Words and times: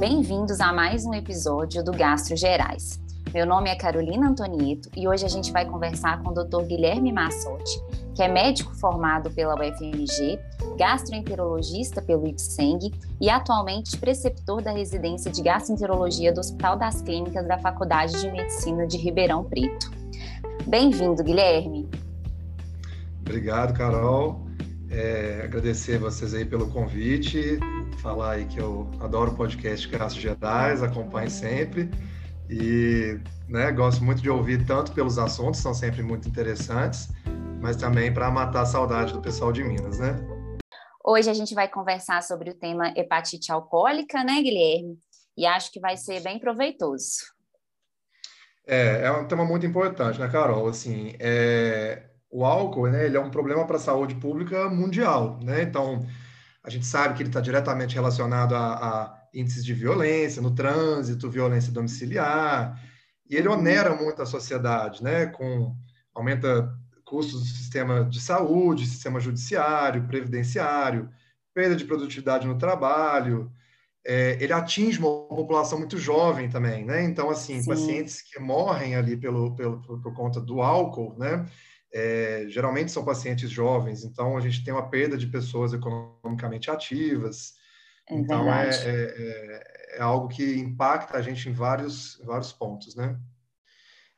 Bem-vindos 0.00 0.62
a 0.62 0.72
mais 0.72 1.04
um 1.04 1.12
episódio 1.12 1.84
do 1.84 1.92
Gastro 1.92 2.34
Gerais. 2.34 2.98
Meu 3.34 3.44
nome 3.44 3.68
é 3.68 3.76
Carolina 3.76 4.30
Antonieto 4.30 4.88
e 4.96 5.06
hoje 5.06 5.26
a 5.26 5.28
gente 5.28 5.52
vai 5.52 5.66
conversar 5.66 6.22
com 6.22 6.30
o 6.30 6.32
Dr. 6.32 6.62
Guilherme 6.62 7.12
Massotti, 7.12 7.78
que 8.14 8.22
é 8.22 8.26
médico 8.26 8.74
formado 8.74 9.30
pela 9.30 9.54
UFMG, 9.54 10.40
gastroenterologista 10.78 12.00
pelo 12.00 12.26
IPSENG 12.26 12.94
e 13.20 13.28
atualmente 13.28 13.98
preceptor 13.98 14.62
da 14.62 14.70
residência 14.70 15.30
de 15.30 15.42
gastroenterologia 15.42 16.32
do 16.32 16.40
Hospital 16.40 16.78
das 16.78 17.02
Clínicas 17.02 17.46
da 17.46 17.58
Faculdade 17.58 18.18
de 18.22 18.30
Medicina 18.30 18.86
de 18.86 18.96
Ribeirão 18.96 19.44
Preto. 19.44 19.90
Bem-vindo, 20.66 21.22
Guilherme. 21.22 21.86
Obrigado, 23.20 23.74
Carol. 23.74 24.49
É, 24.90 25.42
agradecer 25.44 25.98
vocês 25.98 26.34
aí 26.34 26.44
pelo 26.44 26.68
convite, 26.72 27.60
falar 28.02 28.32
aí 28.32 28.44
que 28.46 28.58
eu 28.58 28.90
adoro 28.98 29.30
o 29.30 29.36
podcast 29.36 29.86
Graças 29.86 30.18
Gerais, 30.18 30.82
acompanho 30.82 31.30
sempre 31.30 31.88
e 32.50 33.20
né, 33.48 33.70
gosto 33.70 34.02
muito 34.02 34.20
de 34.20 34.28
ouvir 34.28 34.66
tanto 34.66 34.90
pelos 34.92 35.16
assuntos, 35.16 35.60
são 35.60 35.72
sempre 35.72 36.02
muito 36.02 36.28
interessantes, 36.28 37.08
mas 37.60 37.76
também 37.76 38.12
para 38.12 38.28
matar 38.32 38.62
a 38.62 38.66
saudade 38.66 39.12
do 39.12 39.20
pessoal 39.20 39.52
de 39.52 39.62
Minas, 39.62 40.00
né? 40.00 40.16
Hoje 41.04 41.30
a 41.30 41.34
gente 41.34 41.54
vai 41.54 41.68
conversar 41.68 42.20
sobre 42.24 42.50
o 42.50 42.54
tema 42.54 42.92
hepatite 42.96 43.52
alcoólica, 43.52 44.24
né, 44.24 44.42
Guilherme? 44.42 44.98
E 45.36 45.46
acho 45.46 45.70
que 45.70 45.78
vai 45.78 45.96
ser 45.96 46.20
bem 46.20 46.40
proveitoso. 46.40 47.18
É, 48.66 49.04
é 49.04 49.12
um 49.12 49.26
tema 49.26 49.44
muito 49.44 49.64
importante, 49.64 50.18
né, 50.18 50.28
Carol? 50.28 50.68
Assim, 50.68 51.14
é, 51.20 52.09
o 52.30 52.44
álcool, 52.44 52.88
né, 52.88 53.06
ele 53.06 53.16
é 53.16 53.20
um 53.20 53.30
problema 53.30 53.66
para 53.66 53.76
a 53.76 53.80
saúde 53.80 54.14
pública 54.14 54.68
mundial, 54.68 55.40
né? 55.42 55.62
Então, 55.62 56.06
a 56.62 56.70
gente 56.70 56.86
sabe 56.86 57.14
que 57.14 57.22
ele 57.22 57.28
está 57.30 57.40
diretamente 57.40 57.94
relacionado 57.94 58.54
a, 58.54 58.74
a, 58.74 59.20
índices 59.34 59.64
de 59.64 59.74
violência 59.74 60.40
no 60.40 60.54
trânsito, 60.54 61.30
violência 61.30 61.72
domiciliar, 61.72 62.80
e 63.28 63.36
ele 63.36 63.48
onera 63.48 63.94
muito 63.94 64.22
a 64.22 64.26
sociedade, 64.26 65.02
né? 65.02 65.26
Com 65.26 65.74
aumenta 66.14 66.72
custos 67.04 67.40
do 67.40 67.46
sistema 67.46 68.04
de 68.04 68.20
saúde, 68.20 68.86
sistema 68.86 69.18
judiciário, 69.18 70.06
previdenciário, 70.06 71.08
perda 71.52 71.74
de 71.74 71.84
produtividade 71.84 72.46
no 72.46 72.58
trabalho. 72.58 73.50
É, 74.06 74.38
ele 74.40 74.52
atinge 74.52 74.98
uma 74.98 75.26
população 75.28 75.78
muito 75.78 75.98
jovem 75.98 76.48
também, 76.48 76.84
né? 76.84 77.02
Então, 77.02 77.28
assim, 77.28 77.60
Sim. 77.60 77.68
pacientes 77.68 78.22
que 78.22 78.38
morrem 78.38 78.94
ali 78.94 79.16
pelo, 79.16 79.54
pelo, 79.56 79.82
por, 79.82 80.00
por 80.00 80.14
conta 80.14 80.40
do 80.40 80.62
álcool, 80.62 81.16
né? 81.18 81.44
É, 81.92 82.44
geralmente 82.48 82.92
são 82.92 83.04
pacientes 83.04 83.50
jovens, 83.50 84.04
então 84.04 84.36
a 84.36 84.40
gente 84.40 84.64
tem 84.64 84.72
uma 84.72 84.88
perda 84.88 85.16
de 85.16 85.26
pessoas 85.26 85.72
economicamente 85.72 86.70
ativas. 86.70 87.54
É 88.08 88.14
então 88.14 88.52
é, 88.52 88.68
é, 88.68 88.74
é, 88.84 89.96
é, 89.98 90.02
algo 90.02 90.28
que 90.28 90.56
impacta 90.56 91.16
a 91.16 91.22
gente 91.22 91.48
em 91.48 91.52
vários, 91.52 92.20
vários 92.24 92.52
pontos, 92.52 92.94
né? 92.94 93.18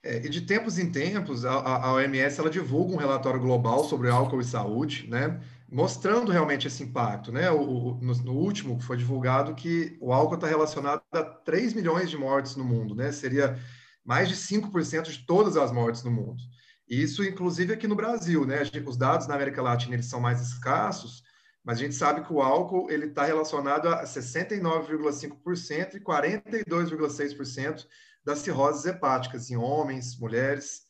É, 0.04 0.16
e 0.16 0.28
de 0.28 0.40
tempos 0.40 0.78
em 0.78 0.90
tempos, 0.90 1.44
a, 1.44 1.52
a 1.52 1.92
OMS 1.94 2.40
ela 2.40 2.50
divulga 2.50 2.92
um 2.92 2.98
relatório 2.98 3.38
global 3.38 3.84
sobre 3.84 4.10
álcool 4.10 4.40
e 4.40 4.44
saúde, 4.44 5.06
né? 5.08 5.40
Mostrando 5.70 6.32
realmente 6.32 6.66
esse 6.66 6.82
impacto, 6.82 7.30
né? 7.30 7.50
O, 7.50 7.60
o 7.60 7.98
no, 8.02 8.14
no, 8.16 8.32
último 8.32 8.80
foi 8.80 8.96
divulgado 8.96 9.54
que 9.54 9.96
o 10.00 10.12
álcool 10.12 10.34
está 10.34 10.46
relacionado 10.48 11.02
a 11.12 11.22
3 11.22 11.72
milhões 11.72 12.10
de 12.10 12.18
mortes 12.18 12.56
no 12.56 12.64
mundo, 12.64 12.94
né? 12.94 13.12
Seria 13.12 13.56
mais 14.04 14.28
de 14.28 14.34
5% 14.34 15.04
de 15.04 15.24
todas 15.24 15.56
as 15.56 15.70
mortes 15.70 16.02
no 16.02 16.10
mundo. 16.10 16.42
Isso, 16.88 17.24
inclusive, 17.24 17.72
aqui 17.72 17.86
no 17.86 17.94
Brasil, 17.94 18.44
né? 18.44 18.62
Os 18.86 18.96
dados 18.96 19.26
na 19.26 19.34
América 19.34 19.62
Latina 19.62 19.94
eles 19.94 20.06
são 20.06 20.20
mais 20.20 20.40
escassos, 20.40 21.22
mas 21.64 21.78
a 21.78 21.80
gente 21.82 21.94
sabe 21.94 22.24
que 22.26 22.32
o 22.32 22.42
álcool 22.42 22.90
ele 22.90 23.06
está 23.06 23.24
relacionado 23.24 23.88
a 23.88 24.04
69,5% 24.04 25.94
e 25.94 26.00
42,6% 26.00 27.86
das 28.24 28.40
cirroses 28.40 28.84
hepáticas 28.84 29.50
em 29.50 29.56
homens, 29.56 30.18
mulheres, 30.18 30.82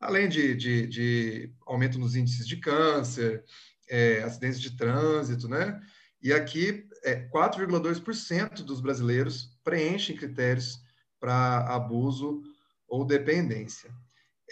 além 0.00 0.28
de, 0.28 0.54
de, 0.54 0.86
de 0.86 1.52
aumento 1.66 1.98
nos 1.98 2.16
índices 2.16 2.46
de 2.46 2.56
câncer, 2.56 3.44
é, 3.88 4.22
acidentes 4.22 4.60
de 4.60 4.76
trânsito, 4.76 5.48
né? 5.48 5.80
E 6.22 6.32
aqui, 6.32 6.88
é, 7.04 7.28
4,2% 7.28 8.62
dos 8.62 8.80
brasileiros 8.80 9.58
preenchem 9.64 10.16
critérios 10.16 10.80
para 11.18 11.66
abuso 11.74 12.42
ou 12.88 13.04
dependência. 13.04 13.90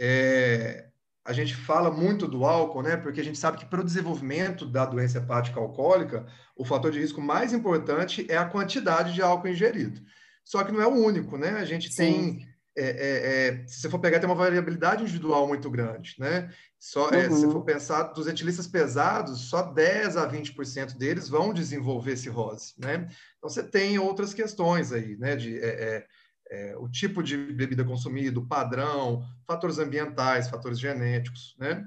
É, 0.02 0.86
a 1.22 1.32
gente 1.34 1.54
fala 1.54 1.90
muito 1.90 2.26
do 2.26 2.46
álcool, 2.46 2.82
né? 2.82 2.96
Porque 2.96 3.20
a 3.20 3.24
gente 3.24 3.38
sabe 3.38 3.58
que 3.58 3.66
para 3.66 3.82
o 3.82 3.84
desenvolvimento 3.84 4.64
da 4.64 4.86
doença 4.86 5.18
hepática 5.18 5.60
alcoólica, 5.60 6.26
o 6.56 6.64
fator 6.64 6.90
de 6.90 6.98
risco 6.98 7.20
mais 7.20 7.52
importante 7.52 8.26
é 8.30 8.36
a 8.38 8.46
quantidade 8.46 9.12
de 9.12 9.20
álcool 9.20 9.48
ingerido. 9.48 10.00
Só 10.42 10.64
que 10.64 10.72
não 10.72 10.80
é 10.80 10.86
o 10.86 10.94
único, 10.94 11.36
né? 11.36 11.50
A 11.50 11.64
gente 11.66 11.92
Sim. 11.92 11.96
tem, 11.96 12.48
é, 12.76 12.84
é, 12.84 13.48
é, 13.62 13.66
se 13.66 13.82
você 13.82 13.90
for 13.90 13.98
pegar, 13.98 14.18
tem 14.18 14.28
uma 14.28 14.34
variabilidade 14.34 15.02
individual 15.02 15.46
muito 15.46 15.70
grande, 15.70 16.14
né? 16.18 16.50
Só, 16.78 17.10
uhum. 17.10 17.36
se 17.36 17.52
for 17.52 17.62
pensar 17.62 18.04
dos 18.04 18.26
etilistas 18.26 18.66
pesados, 18.66 19.50
só 19.50 19.60
10 19.60 20.16
a 20.16 20.26
20% 20.26 20.96
deles 20.96 21.28
vão 21.28 21.52
desenvolver 21.52 22.16
cirrose, 22.16 22.72
né? 22.78 23.06
Então 23.36 23.50
você 23.50 23.62
tem 23.62 23.98
outras 23.98 24.32
questões 24.32 24.90
aí, 24.90 25.16
né? 25.18 25.36
De, 25.36 25.60
é, 26.50 26.68
é, 26.68 26.70
é, 26.70 26.76
o 26.76 26.88
tipo 26.88 27.22
de 27.22 27.36
bebida 27.36 27.84
consumida, 27.84 28.38
o 28.38 28.46
padrão, 28.46 29.24
fatores 29.46 29.78
ambientais, 29.78 30.48
fatores 30.48 30.78
genéticos, 30.78 31.54
né? 31.58 31.84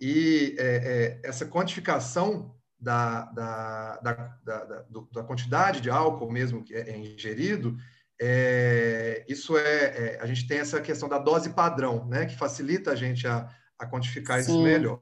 E 0.00 0.56
é, 0.58 1.20
é, 1.22 1.28
essa 1.28 1.46
quantificação 1.46 2.56
da, 2.78 3.26
da, 3.26 3.96
da, 3.98 4.12
da, 4.42 4.84
da, 5.12 5.22
quantidade 5.22 5.80
de 5.80 5.88
álcool 5.88 6.32
mesmo 6.32 6.64
que 6.64 6.74
é, 6.74 6.90
é 6.90 6.98
ingerido, 6.98 7.76
é, 8.20 9.24
isso 9.28 9.56
é, 9.56 10.18
a 10.20 10.26
gente 10.26 10.46
tem 10.48 10.58
essa 10.58 10.80
questão 10.80 11.08
da 11.08 11.18
dose 11.18 11.50
padrão, 11.50 12.06
né? 12.08 12.26
Que 12.26 12.36
facilita 12.36 12.90
a 12.92 12.96
gente 12.96 13.26
a, 13.26 13.48
a 13.78 13.86
quantificar 13.86 14.42
Sim. 14.42 14.52
isso 14.52 14.62
melhor. 14.62 15.00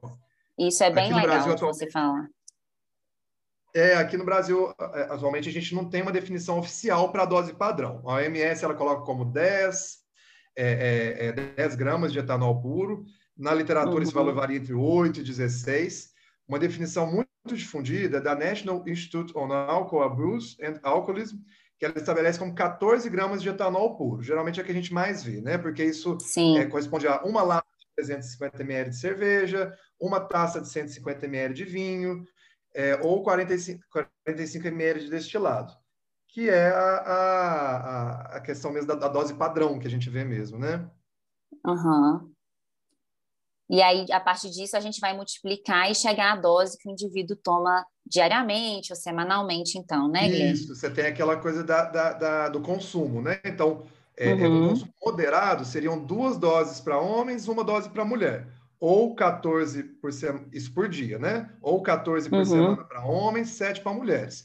Isso 0.57 0.83
é 0.83 0.91
bem 0.91 1.05
Aqui 1.05 1.13
legal 1.13 1.43
Brasil, 1.43 1.67
você 1.67 1.89
fala. 1.89 2.27
É, 3.73 3.95
aqui 3.95 4.17
no 4.17 4.25
Brasil, 4.25 4.73
é, 4.93 5.03
atualmente, 5.03 5.47
a 5.47 5.51
gente 5.51 5.73
não 5.73 5.89
tem 5.89 6.01
uma 6.01 6.11
definição 6.11 6.59
oficial 6.59 7.11
para 7.11 7.23
a 7.23 7.25
dose 7.25 7.53
padrão. 7.53 8.01
A 8.05 8.15
OMS 8.15 8.63
ela 8.63 8.73
coloca 8.73 9.05
como 9.05 9.23
10, 9.23 9.99
é, 10.57 11.27
é, 11.27 11.31
10 11.31 11.73
é, 11.73 11.77
gramas 11.77 12.11
de 12.11 12.19
etanol 12.19 12.61
puro. 12.61 13.05
Na 13.37 13.53
literatura, 13.53 13.97
uhum. 13.97 14.03
esse 14.03 14.13
valor 14.13 14.33
varia 14.33 14.57
entre 14.57 14.73
8 14.73 15.21
e 15.21 15.23
16. 15.23 16.11
Uma 16.47 16.59
definição 16.59 17.09
muito 17.09 17.29
difundida 17.45 18.17
é 18.17 18.21
da 18.21 18.35
National 18.35 18.83
Institute 18.87 19.35
on 19.37 19.51
Alcohol 19.53 20.03
Abuse 20.03 20.57
and 20.61 20.79
Alcoholism, 20.83 21.37
que 21.79 21.85
ela 21.85 21.97
estabelece 21.97 22.37
como 22.37 22.53
14 22.53 23.09
gramas 23.09 23.41
de 23.41 23.49
etanol 23.49 23.95
puro. 23.95 24.21
Geralmente 24.21 24.59
é 24.59 24.63
o 24.63 24.65
que 24.65 24.71
a 24.71 24.75
gente 24.75 24.93
mais 24.93 25.23
vê, 25.23 25.39
né? 25.41 25.57
Porque 25.57 25.83
isso 25.83 26.17
é, 26.57 26.65
corresponde 26.65 27.07
a 27.07 27.23
uma 27.23 27.41
lata 27.41 27.67
de 27.79 27.87
350 27.95 28.61
ml 28.63 28.89
de 28.89 28.97
cerveja, 28.97 29.73
uma 29.99 30.19
taça 30.19 30.59
de 30.59 30.69
150 30.69 31.25
ml 31.25 31.53
de 31.53 31.63
vinho, 31.63 32.25
é, 32.73 32.99
ou 33.01 33.23
45, 33.23 33.83
45 33.89 34.67
ml 34.67 34.99
de 35.01 35.09
destilado, 35.09 35.73
que 36.27 36.49
é 36.49 36.69
a, 36.69 36.95
a, 36.95 38.21
a 38.37 38.41
questão 38.41 38.71
mesmo 38.71 38.87
da, 38.87 38.95
da, 38.95 39.07
dose 39.07 39.33
padrão 39.33 39.79
que 39.79 39.87
a 39.87 39.89
gente 39.89 40.09
vê 40.09 40.23
mesmo, 40.23 40.57
né? 40.57 40.89
Uhum. 41.65 42.31
E 43.69 43.81
aí, 43.81 44.05
a 44.11 44.19
partir 44.19 44.49
disso, 44.49 44.75
a 44.75 44.81
gente 44.81 44.99
vai 44.99 45.15
multiplicar 45.15 45.89
e 45.89 45.95
chegar 45.95 46.33
à 46.33 46.35
dose 46.35 46.77
que 46.77 46.89
o 46.89 46.91
indivíduo 46.91 47.37
toma 47.37 47.85
diariamente 48.05 48.91
ou 48.91 48.97
semanalmente, 48.97 49.77
então, 49.77 50.09
né, 50.09 50.27
Guilherme? 50.27 50.53
Isso, 50.53 50.75
você 50.75 50.89
tem 50.89 51.05
aquela 51.05 51.37
coisa 51.37 51.63
da, 51.63 51.85
da, 51.85 52.13
da 52.13 52.49
do 52.49 52.61
consumo, 52.61 53.21
né? 53.21 53.39
Então, 53.45 53.83
é, 54.17 54.33
uhum. 54.33 54.43
é, 54.43 54.47
o 54.47 54.69
consumo 54.69 54.93
moderado 55.01 55.63
seriam 55.63 56.03
duas 56.03 56.37
doses 56.37 56.81
para 56.81 56.99
homens, 56.99 57.47
uma 57.47 57.63
dose 57.63 57.89
para 57.89 58.03
mulher 58.03 58.47
ou 58.81 59.15
14 59.15 59.83
por 59.83 60.11
semana, 60.11 60.47
isso 60.51 60.73
por 60.73 60.89
dia, 60.89 61.19
né? 61.19 61.55
Ou 61.61 61.83
14 61.83 62.27
por 62.27 62.39
uhum. 62.39 62.45
semana 62.45 62.83
para 62.83 63.05
homens, 63.05 63.49
7 63.49 63.79
para 63.79 63.93
mulheres. 63.93 64.43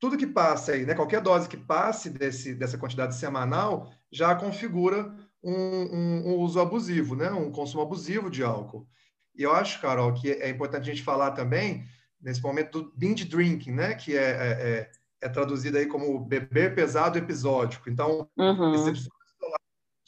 Tudo 0.00 0.18
que 0.18 0.26
passa 0.26 0.72
aí, 0.72 0.84
né? 0.84 0.96
Qualquer 0.96 1.20
dose 1.20 1.48
que 1.48 1.56
passe 1.56 2.10
desse, 2.10 2.56
dessa 2.56 2.76
quantidade 2.76 3.14
semanal 3.14 3.88
já 4.10 4.34
configura 4.34 5.14
um, 5.40 5.54
um, 5.54 6.22
um, 6.26 6.36
uso 6.38 6.58
abusivo, 6.58 7.14
né? 7.14 7.30
Um 7.30 7.52
consumo 7.52 7.84
abusivo 7.84 8.28
de 8.28 8.42
álcool. 8.42 8.84
E 9.32 9.44
eu 9.44 9.54
acho, 9.54 9.80
Carol, 9.80 10.12
que 10.12 10.32
é 10.32 10.50
importante 10.50 10.90
a 10.90 10.92
gente 10.92 11.04
falar 11.04 11.30
também 11.30 11.84
nesse 12.20 12.42
momento 12.42 12.82
do 12.82 12.92
binge 12.96 13.24
drinking, 13.24 13.70
né? 13.70 13.94
Que 13.94 14.16
é, 14.16 14.22
é, 14.22 14.50
é, 14.50 14.90
é 15.20 15.28
traduzido 15.28 15.78
aí 15.78 15.86
como 15.86 16.18
beber 16.18 16.74
pesado 16.74 17.16
episódico. 17.16 17.88
Então, 17.88 18.28
uhum. 18.36 18.92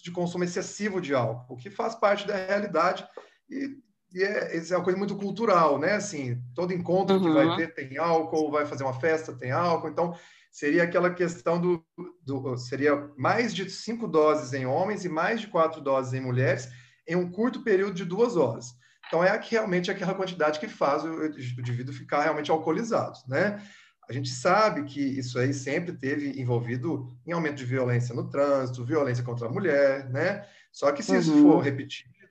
de 0.03 0.11
consumo 0.11 0.43
excessivo 0.43 1.01
de 1.01 1.15
álcool, 1.15 1.57
que 1.57 1.71
faz 1.71 1.95
parte 1.95 2.27
da 2.27 2.35
realidade 2.35 3.07
e, 3.55 3.85
e 4.15 4.23
é, 4.23 4.57
isso 4.57 4.73
é 4.73 4.77
uma 4.77 4.85
coisa 4.85 4.99
muito 4.99 5.17
cultural, 5.17 5.79
né? 5.79 5.95
Assim, 5.95 6.41
todo 6.55 6.73
encontro 6.73 7.17
uhum. 7.17 7.23
que 7.23 7.31
vai 7.31 7.47
uhum. 7.47 7.57
ter 7.57 7.75
tem 7.75 7.99
álcool, 7.99 8.51
vai 8.51 8.65
fazer 8.67 8.85
uma 8.85 8.99
festa 8.99 9.33
tem 9.33 9.51
álcool, 9.51 9.89
então 9.89 10.17
seria 10.51 10.85
aquela 10.85 11.13
questão 11.13 11.61
do, 11.61 11.85
do, 12.25 12.57
seria 12.57 13.11
mais 13.17 13.53
de 13.53 13.69
cinco 13.69 14.07
doses 14.07 14.53
em 14.53 14.67
homens 14.67 15.05
e 15.05 15.09
mais 15.09 15.41
de 15.41 15.49
quatro 15.49 15.81
doses 15.81 16.13
em 16.13 16.21
mulheres 16.21 16.69
em 17.09 17.17
um 17.17 17.31
curto 17.31 17.63
período 17.63 17.95
de 17.95 18.05
duas 18.05 18.37
horas. 18.37 18.73
Então 19.09 19.23
é 19.23 19.39
realmente 19.43 19.91
aquela 19.91 20.15
quantidade 20.15 20.61
que 20.61 20.69
faz 20.69 21.05
o, 21.05 21.09
o 21.09 21.27
indivíduo 21.27 21.93
ficar 21.93 22.23
realmente 22.23 22.51
alcoolizado, 22.51 23.19
né? 23.27 23.61
A 24.09 24.13
gente 24.13 24.29
sabe 24.29 24.85
que 24.85 25.01
isso 25.01 25.39
aí 25.39 25.53
sempre 25.53 25.93
teve 25.93 26.41
envolvido 26.41 27.09
em 27.27 27.33
aumento 27.33 27.57
de 27.57 27.65
violência 27.65 28.15
no 28.15 28.29
trânsito, 28.29 28.85
violência 28.85 29.25
contra 29.25 29.49
a 29.49 29.51
mulher, 29.51 30.11
né? 30.11 30.47
Só 30.71 30.93
que 30.93 31.03
se 31.03 31.13
uhum. 31.13 31.19
isso 31.19 31.43
for 31.43 31.63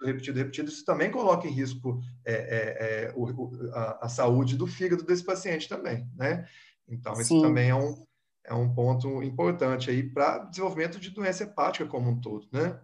repetido, 0.06 0.38
repetido, 0.38 0.38
repetido, 0.38 0.70
isso 0.70 0.86
também 0.86 1.12
coloca 1.12 1.48
em 1.48 1.52
risco 1.52 2.00
é, 2.26 2.34
é, 2.34 3.06
é, 3.08 3.14
o, 3.16 3.52
a, 3.74 4.06
a, 4.06 4.10
saúde 4.10 4.56
do 4.56 4.68
fígado 4.68 5.04
desse 5.04 5.24
paciente 5.24 5.68
também, 5.70 6.08
né? 6.16 6.48
Então, 6.88 7.14
isso 7.14 7.26
Sim. 7.26 7.42
também 7.42 7.70
é 7.70 7.76
um, 7.76 8.06
é 8.46 8.54
um 8.54 8.74
ponto 8.74 9.24
importante 9.24 9.90
aí 9.90 10.04
para 10.04 10.40
desenvolvimento 10.40 11.00
de 11.00 11.10
doença 11.10 11.44
hepática 11.44 11.86
como 11.86 12.10
um 12.10 12.20
todo, 12.20 12.48
né? 12.52 12.80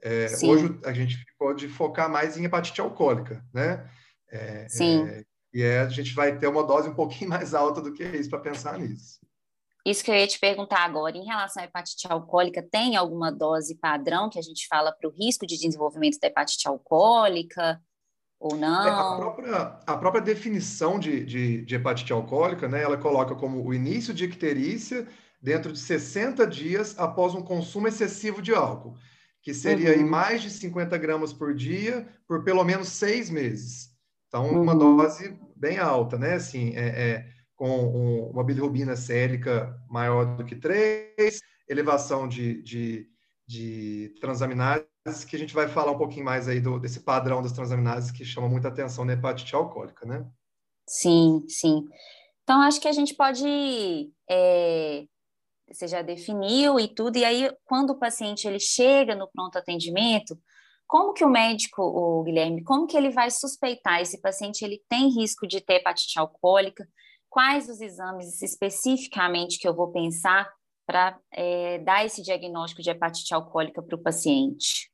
É, 0.00 0.26
hoje 0.44 0.78
a 0.84 0.92
gente 0.92 1.18
pode 1.38 1.68
focar 1.68 2.10
mais 2.10 2.36
em 2.36 2.44
hepatite 2.44 2.80
alcoólica, 2.80 3.44
né? 3.52 3.88
É, 4.30 4.68
Sim. 4.68 5.08
É, 5.08 5.24
e 5.52 5.64
a 5.64 5.88
gente 5.88 6.14
vai 6.14 6.38
ter 6.38 6.46
uma 6.46 6.62
dose 6.62 6.88
um 6.88 6.94
pouquinho 6.94 7.30
mais 7.30 7.54
alta 7.54 7.80
do 7.80 7.92
que 7.92 8.04
isso 8.04 8.30
para 8.30 8.38
pensar 8.38 8.78
nisso. 8.78 9.17
Isso 9.88 10.04
que 10.04 10.10
eu 10.10 10.14
ia 10.14 10.26
te 10.26 10.38
perguntar 10.38 10.84
agora, 10.84 11.16
em 11.16 11.24
relação 11.24 11.62
à 11.62 11.66
hepatite 11.66 12.06
alcoólica, 12.10 12.62
tem 12.62 12.94
alguma 12.94 13.32
dose 13.32 13.74
padrão 13.76 14.28
que 14.28 14.38
a 14.38 14.42
gente 14.42 14.66
fala 14.68 14.92
para 14.92 15.08
o 15.08 15.12
risco 15.12 15.46
de 15.46 15.56
desenvolvimento 15.56 16.18
da 16.20 16.28
hepatite 16.28 16.68
alcoólica 16.68 17.80
ou 18.38 18.56
não? 18.56 18.86
É, 18.86 18.90
a, 18.90 19.16
própria, 19.16 19.56
a 19.86 19.96
própria 19.96 20.22
definição 20.22 20.98
de, 20.98 21.24
de, 21.24 21.64
de, 21.64 21.74
hepatite 21.74 22.12
alcoólica, 22.12 22.68
né, 22.68 22.82
ela 22.82 22.96
coloca 22.96 23.34
como 23.34 23.64
o 23.64 23.72
início 23.72 24.12
de 24.12 24.26
icterícia 24.26 25.06
dentro 25.40 25.72
de 25.72 25.78
60 25.78 26.46
dias 26.46 26.98
após 26.98 27.34
um 27.34 27.42
consumo 27.42 27.88
excessivo 27.88 28.42
de 28.42 28.54
álcool, 28.54 28.94
que 29.42 29.54
seria 29.54 29.96
uhum. 29.96 30.06
mais 30.06 30.42
de 30.42 30.50
50 30.50 30.96
gramas 30.98 31.32
por 31.32 31.54
dia 31.54 32.06
por 32.26 32.44
pelo 32.44 32.62
menos 32.62 32.88
seis 32.88 33.30
meses. 33.30 33.88
Então, 34.28 34.50
uma 34.50 34.72
uhum. 34.72 34.96
dose 34.96 35.38
bem 35.56 35.78
alta, 35.78 36.18
né? 36.18 36.34
Assim, 36.34 36.76
é, 36.76 36.86
é 36.86 37.37
com 37.58 38.30
uma 38.30 38.44
bilirrubina 38.44 38.94
sérica 38.94 39.76
maior 39.90 40.36
do 40.36 40.44
que 40.44 40.54
3, 40.54 41.40
elevação 41.68 42.28
de, 42.28 42.62
de, 42.62 43.10
de 43.44 44.14
transaminases, 44.20 45.24
que 45.28 45.34
a 45.34 45.38
gente 45.38 45.52
vai 45.52 45.66
falar 45.66 45.90
um 45.90 45.98
pouquinho 45.98 46.24
mais 46.24 46.46
aí 46.46 46.60
do, 46.60 46.78
desse 46.78 47.00
padrão 47.00 47.42
das 47.42 47.50
transaminases 47.50 48.12
que 48.12 48.24
chama 48.24 48.48
muita 48.48 48.68
atenção 48.68 49.04
na 49.04 49.14
hepatite 49.14 49.56
alcoólica, 49.56 50.06
né? 50.06 50.24
Sim, 50.86 51.44
sim. 51.48 51.84
Então, 52.44 52.62
acho 52.62 52.80
que 52.80 52.86
a 52.86 52.92
gente 52.92 53.14
pode. 53.14 53.44
É, 54.30 55.04
você 55.68 55.88
já 55.88 56.00
definiu 56.00 56.78
e 56.78 56.86
tudo, 56.86 57.16
e 57.16 57.24
aí, 57.24 57.50
quando 57.64 57.90
o 57.90 57.98
paciente 57.98 58.46
ele 58.46 58.60
chega 58.60 59.16
no 59.16 59.28
pronto 59.28 59.58
atendimento, 59.58 60.38
como 60.86 61.12
que 61.12 61.24
o 61.24 61.28
médico, 61.28 61.82
o 61.82 62.22
Guilherme, 62.22 62.62
como 62.62 62.86
que 62.86 62.96
ele 62.96 63.10
vai 63.10 63.30
suspeitar 63.32 64.00
esse 64.00 64.20
paciente 64.20 64.64
ele 64.64 64.80
tem 64.88 65.08
risco 65.08 65.46
de 65.46 65.60
ter 65.60 65.74
hepatite 65.74 66.18
alcoólica? 66.20 66.88
Quais 67.38 67.68
os 67.68 67.80
exames 67.80 68.42
especificamente 68.42 69.60
que 69.60 69.68
eu 69.68 69.72
vou 69.72 69.92
pensar 69.92 70.52
para 70.84 71.16
é, 71.32 71.78
dar 71.78 72.04
esse 72.04 72.20
diagnóstico 72.20 72.82
de 72.82 72.90
hepatite 72.90 73.32
alcoólica 73.32 73.80
para 73.80 73.94
o 73.94 74.02
paciente? 74.02 74.90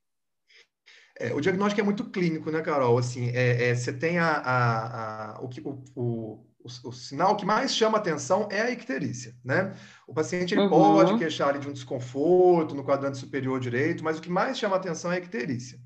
É, 1.18 1.32
o 1.32 1.40
diagnóstico 1.40 1.80
é 1.80 1.84
muito 1.84 2.10
clínico, 2.10 2.50
né, 2.50 2.60
Carol? 2.60 2.98
Assim, 2.98 3.30
é, 3.30 3.70
é 3.70 3.74
você 3.74 3.94
tem 3.94 4.18
a, 4.18 4.30
a, 4.30 5.36
a 5.36 5.40
o, 5.40 5.48
que, 5.48 5.62
o, 5.62 5.82
o, 5.96 6.46
o, 6.84 6.92
sinal 6.92 7.34
que 7.34 7.46
mais 7.46 7.74
chama 7.74 7.96
atenção 7.96 8.46
é 8.50 8.60
a 8.60 8.70
icterícia, 8.70 9.34
né? 9.42 9.74
O 10.06 10.12
paciente 10.12 10.52
ele 10.52 10.64
uhum. 10.64 10.68
pode 10.68 11.16
queixar 11.16 11.58
de 11.58 11.66
um 11.66 11.72
desconforto 11.72 12.74
no 12.74 12.84
quadrante 12.84 13.16
superior 13.16 13.58
direito, 13.58 14.04
mas 14.04 14.18
o 14.18 14.20
que 14.20 14.28
mais 14.28 14.58
chama 14.58 14.76
atenção 14.76 15.10
é 15.10 15.14
a 15.14 15.18
icterícia. 15.18 15.78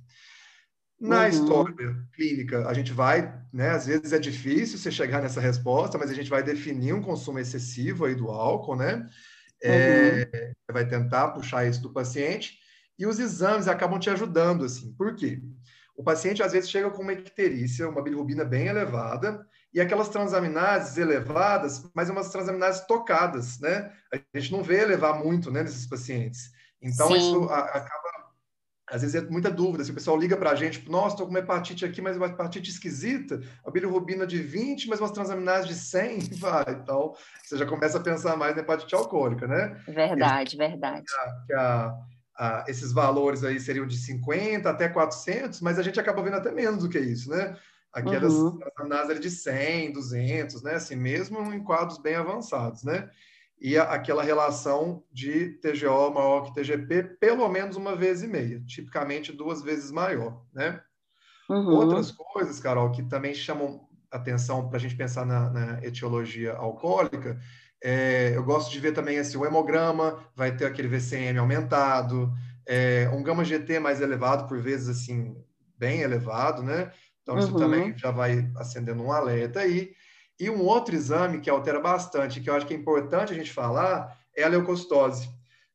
Na 1.00 1.22
uhum. 1.22 1.28
história 1.28 1.96
clínica, 2.12 2.66
a 2.66 2.74
gente 2.74 2.92
vai, 2.92 3.32
né, 3.52 3.70
às 3.70 3.86
vezes 3.86 4.12
é 4.12 4.18
difícil 4.18 4.78
você 4.78 4.90
chegar 4.90 5.22
nessa 5.22 5.40
resposta, 5.40 5.96
mas 5.96 6.10
a 6.10 6.14
gente 6.14 6.28
vai 6.28 6.42
definir 6.42 6.92
um 6.92 7.02
consumo 7.02 7.38
excessivo 7.38 8.04
aí 8.04 8.16
do 8.16 8.28
álcool, 8.28 8.76
né? 8.76 9.06
É, 9.62 10.28
uhum. 10.32 10.52
Vai 10.72 10.86
tentar 10.86 11.28
puxar 11.28 11.66
isso 11.66 11.80
do 11.82 11.92
paciente 11.92 12.58
e 12.98 13.06
os 13.06 13.18
exames 13.20 13.68
acabam 13.68 13.98
te 13.98 14.10
ajudando, 14.10 14.64
assim. 14.64 14.92
Por 14.94 15.14
quê? 15.14 15.40
O 15.96 16.02
paciente 16.02 16.42
às 16.42 16.52
vezes 16.52 16.70
chega 16.70 16.90
com 16.90 17.02
uma 17.02 17.12
icterícia, 17.12 17.88
uma 17.88 18.02
bilirrubina 18.02 18.44
bem 18.44 18.66
elevada, 18.66 19.46
e 19.72 19.80
aquelas 19.80 20.08
transaminases 20.08 20.96
elevadas, 20.96 21.88
mas 21.94 22.08
umas 22.08 22.30
transaminases 22.30 22.86
tocadas, 22.86 23.60
né? 23.60 23.92
A 24.12 24.38
gente 24.38 24.52
não 24.52 24.62
vê 24.62 24.80
elevar 24.80 25.22
muito, 25.22 25.50
né, 25.50 25.62
nesses 25.62 25.86
pacientes. 25.86 26.50
Então, 26.80 27.08
Sim. 27.08 27.18
isso 27.18 27.44
acaba 27.44 28.07
às 28.90 29.02
vezes 29.02 29.14
é 29.14 29.20
muita 29.28 29.50
dúvida. 29.50 29.84
Se 29.84 29.90
o 29.90 29.94
pessoal 29.94 30.16
liga 30.16 30.36
para 30.36 30.50
a 30.50 30.54
gente, 30.54 30.78
tipo, 30.78 30.90
nossa, 30.90 31.14
estou 31.14 31.26
com 31.26 31.32
uma 31.32 31.40
hepatite 31.40 31.84
aqui, 31.84 32.00
mas 32.00 32.16
uma 32.16 32.26
hepatite 32.26 32.70
esquisita, 32.70 33.40
a 33.64 33.70
bilirrubina 33.70 34.26
de 34.26 34.38
20, 34.38 34.88
mas 34.88 35.00
umas 35.00 35.10
transaminases 35.10 35.68
de 35.68 35.74
100, 35.74 36.18
vai. 36.40 36.64
Então, 36.70 37.14
você 37.42 37.56
já 37.56 37.66
começa 37.66 37.98
a 37.98 38.02
pensar 38.02 38.36
mais 38.36 38.54
na 38.54 38.62
hepatite 38.62 38.94
alcoólica, 38.94 39.46
né? 39.46 39.80
Verdade, 39.86 40.56
Eles, 40.56 40.70
verdade. 40.70 41.04
Que, 41.04 41.14
a, 41.14 41.44
que 41.46 41.52
a, 41.52 41.94
a, 42.38 42.64
esses 42.68 42.92
valores 42.92 43.44
aí 43.44 43.60
seriam 43.60 43.86
de 43.86 43.96
50 43.96 44.68
até 44.68 44.88
400, 44.88 45.60
mas 45.60 45.78
a 45.78 45.82
gente 45.82 46.00
acaba 46.00 46.22
vendo 46.22 46.36
até 46.36 46.50
menos 46.50 46.82
do 46.82 46.88
que 46.88 46.98
isso, 46.98 47.30
né? 47.30 47.56
Aquelas 47.92 48.34
uhum. 48.34 48.58
transaminases 48.58 49.20
de 49.20 49.30
100, 49.30 49.92
200, 49.92 50.62
né? 50.62 50.74
Assim, 50.74 50.96
mesmo 50.96 51.52
em 51.52 51.62
quadros 51.62 51.98
bem 51.98 52.14
avançados, 52.14 52.84
né? 52.84 53.10
E 53.60 53.76
aquela 53.76 54.22
relação 54.22 55.02
de 55.12 55.50
TGO 55.60 56.12
maior 56.12 56.42
que 56.42 56.54
TGP 56.54 57.02
pelo 57.20 57.48
menos 57.48 57.76
uma 57.76 57.96
vez 57.96 58.22
e 58.22 58.26
meia, 58.26 58.60
tipicamente 58.66 59.32
duas 59.32 59.62
vezes 59.62 59.90
maior, 59.90 60.44
né? 60.52 60.80
Uhum. 61.50 61.74
Outras 61.74 62.10
coisas, 62.10 62.60
Carol, 62.60 62.90
que 62.92 63.02
também 63.02 63.34
chamam 63.34 63.88
atenção 64.10 64.68
para 64.68 64.76
a 64.76 64.80
gente 64.80 64.96
pensar 64.96 65.24
na, 65.24 65.50
na 65.50 65.84
etiologia 65.84 66.54
alcoólica, 66.54 67.38
é, 67.82 68.32
eu 68.34 68.44
gosto 68.44 68.70
de 68.70 68.80
ver 68.80 68.92
também 68.92 69.18
assim, 69.18 69.36
o 69.36 69.46
hemograma 69.46 70.24
vai 70.34 70.54
ter 70.56 70.66
aquele 70.66 70.88
VCM 70.88 71.38
aumentado, 71.38 72.32
é, 72.66 73.08
um 73.12 73.22
gama 73.22 73.44
GT 73.44 73.78
mais 73.78 74.00
elevado, 74.00 74.46
por 74.46 74.60
vezes 74.60 74.88
assim, 74.88 75.36
bem 75.76 76.00
elevado, 76.00 76.62
né? 76.62 76.92
Então, 77.22 77.36
uhum. 77.36 77.40
isso 77.40 77.56
também 77.56 77.96
já 77.96 78.10
vai 78.10 78.50
acendendo 78.56 79.02
um 79.02 79.12
alerta 79.12 79.60
aí. 79.60 79.78
E 79.80 79.96
um 80.48 80.62
outro 80.62 80.94
exame 80.94 81.40
que 81.40 81.50
altera 81.50 81.80
bastante, 81.80 82.40
que 82.40 82.48
eu 82.48 82.54
acho 82.54 82.66
que 82.66 82.74
é 82.74 82.76
importante 82.76 83.32
a 83.32 83.36
gente 83.36 83.52
falar, 83.52 84.16
é 84.36 84.44
a 84.44 84.48
leucocitose. 84.48 85.28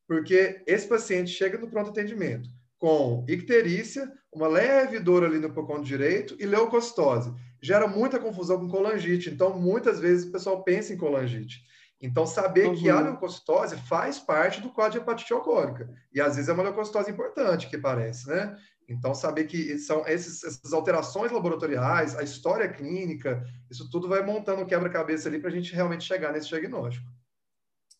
Porque 0.06 0.62
esse 0.66 0.86
paciente 0.86 1.30
chega 1.30 1.58
no 1.58 1.68
pronto 1.68 1.90
atendimento 1.90 2.48
com 2.84 3.24
icterícia, 3.26 4.12
uma 4.30 4.46
leve 4.46 4.98
dor 4.98 5.24
ali 5.24 5.38
no 5.38 5.50
pulmão 5.50 5.80
direito 5.80 6.36
e 6.38 6.44
leucocitose. 6.44 7.32
Gera 7.62 7.86
muita 7.86 8.18
confusão 8.18 8.58
com 8.58 8.68
colangite. 8.68 9.30
Então, 9.30 9.58
muitas 9.58 10.00
vezes 10.00 10.28
o 10.28 10.32
pessoal 10.32 10.62
pensa 10.62 10.92
em 10.92 10.96
colangite. 10.98 11.62
Então, 11.98 12.26
saber 12.26 12.66
uhum. 12.66 12.74
que 12.74 12.90
a 12.90 12.96
uhum. 12.98 13.04
leucocitose 13.04 13.76
faz 13.88 14.18
parte 14.18 14.60
do 14.60 14.68
quadro 14.68 14.98
de 14.98 14.98
hepatite 14.98 15.32
alcoólica. 15.32 15.88
E 16.12 16.20
às 16.20 16.36
vezes 16.36 16.50
é 16.50 16.52
uma 16.52 16.62
leucocitose 16.62 17.10
importante, 17.10 17.70
que 17.70 17.78
parece, 17.78 18.28
né? 18.28 18.54
Então, 18.88 19.14
saber 19.14 19.44
que 19.44 19.78
são 19.78 20.06
esses, 20.06 20.44
essas 20.44 20.72
alterações 20.72 21.32
laboratoriais, 21.32 22.16
a 22.16 22.22
história 22.22 22.68
clínica, 22.68 23.42
isso 23.70 23.88
tudo 23.90 24.08
vai 24.08 24.22
montando 24.22 24.62
um 24.62 24.66
quebra-cabeça 24.66 25.28
ali 25.28 25.38
para 25.38 25.48
a 25.48 25.52
gente 25.52 25.74
realmente 25.74 26.04
chegar 26.04 26.32
nesse 26.32 26.48
diagnóstico. 26.48 27.06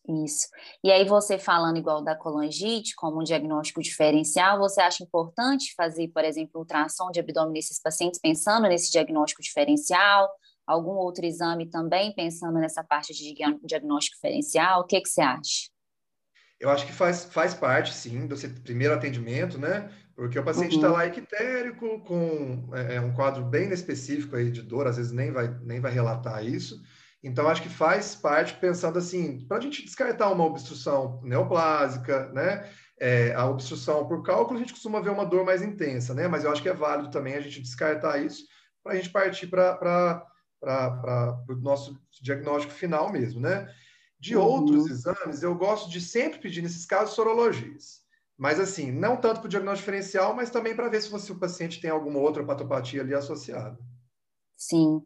Isso. 0.07 0.49
E 0.83 0.91
aí, 0.93 1.07
você 1.07 1.38
falando 1.38 1.79
igual 1.79 2.05
da 2.05 2.14
colangite, 2.14 2.95
como 2.95 3.21
um 3.21 3.25
diagnóstico 3.25 3.81
diferencial, 3.81 4.59
você 4.59 4.83
acha 4.83 5.03
importante 5.03 5.75
fazer, 5.75 6.09
por 6.09 6.23
exemplo, 6.25 6.61
ultrassom 6.61 7.11
de 7.11 7.21
abdômen 7.21 7.55
nesses 7.55 7.81
pacientes, 7.81 8.21
pensando 8.21 8.69
nesse 8.69 8.93
diagnóstico 8.93 9.43
diferencial? 9.43 10.29
Algum 10.67 10.93
outro 10.93 11.25
exame 11.25 11.71
também, 11.71 12.14
pensando 12.14 12.59
nessa 12.59 12.85
parte 12.85 13.14
de 13.14 13.35
diagnóstico 13.64 14.17
diferencial? 14.17 14.83
O 14.83 14.85
que, 14.85 15.00
que 15.00 15.09
você 15.09 15.23
acha? 15.23 15.71
Eu 16.61 16.71
acho 16.71 16.87
que 16.87 16.93
faz, 16.93 17.25
faz 17.25 17.55
parte, 17.55 17.95
sim, 17.95 18.26
do 18.26 18.37
primeiro 18.62 18.95
atendimento, 18.95 19.59
né? 19.59 19.91
Porque 20.14 20.38
o 20.38 20.44
paciente 20.44 20.76
está 20.76 20.88
uhum. 20.88 20.94
lá 20.94 21.06
ictérico, 21.06 22.00
com 22.00 22.71
é, 22.73 22.97
é, 22.97 23.00
um 23.00 23.12
quadro 23.12 23.44
bem 23.44 23.71
específico 23.73 24.37
aí 24.37 24.50
de 24.50 24.62
dor, 24.62 24.87
às 24.87 24.97
vezes 24.97 25.11
nem 25.11 25.33
vai, 25.33 25.49
nem 25.62 25.80
vai 25.80 25.92
relatar 25.92 26.44
isso. 26.44 26.80
Então, 27.23 27.49
acho 27.49 27.62
que 27.62 27.68
faz 27.68 28.14
parte 28.14 28.54
pensando 28.54 28.99
assim, 28.99 29.44
para 29.49 29.56
a 29.56 29.61
gente 29.61 29.83
descartar 29.83 30.30
uma 30.30 30.44
obstrução 30.44 31.21
neoplásica, 31.25 32.28
né? 32.33 32.71
É, 33.00 33.35
a 33.35 33.47
obstrução 33.47 34.06
por 34.06 34.23
cálculo, 34.23 34.56
a 34.56 34.61
gente 34.61 34.73
costuma 34.73 35.00
ver 35.00 35.11
uma 35.11 35.26
dor 35.26 35.44
mais 35.44 35.62
intensa, 35.62 36.14
né? 36.14 36.28
Mas 36.28 36.44
eu 36.44 36.52
acho 36.52 36.62
que 36.62 36.68
é 36.68 36.75
válido 36.75 37.11
também 37.11 37.35
a 37.35 37.40
gente 37.40 37.61
descartar 37.61 38.18
isso 38.18 38.44
para 38.85 38.92
a 38.92 38.97
gente 38.97 39.11
partir 39.11 39.49
para 39.49 40.23
o 41.49 41.54
nosso 41.56 41.99
diagnóstico 42.23 42.75
final 42.75 43.11
mesmo, 43.11 43.40
né? 43.40 43.68
De 44.21 44.37
uhum. 44.37 44.44
outros 44.44 44.87
exames, 44.87 45.42
eu 45.42 45.54
gosto 45.54 45.90
de 45.90 46.00
sempre 46.00 46.38
pedir, 46.38 46.62
nesses 46.62 46.87
casos, 46.87 47.14
sorologias. 47.14 48.04
Mas, 48.37 48.59
assim, 48.59 48.91
não 48.91 49.17
tanto 49.17 49.41
para 49.41 49.47
o 49.47 49.50
diagnóstico 49.50 49.91
diferencial, 49.91 50.35
mas 50.35 50.50
também 50.50 50.75
para 50.75 50.88
ver 50.88 51.00
se 51.00 51.09
você, 51.09 51.33
o 51.33 51.38
paciente 51.38 51.81
tem 51.81 51.91
alguma 51.91 52.19
outra 52.19 52.45
patopatia 52.45 53.00
ali 53.00 53.14
associada. 53.14 53.79
Sim. 54.57 55.03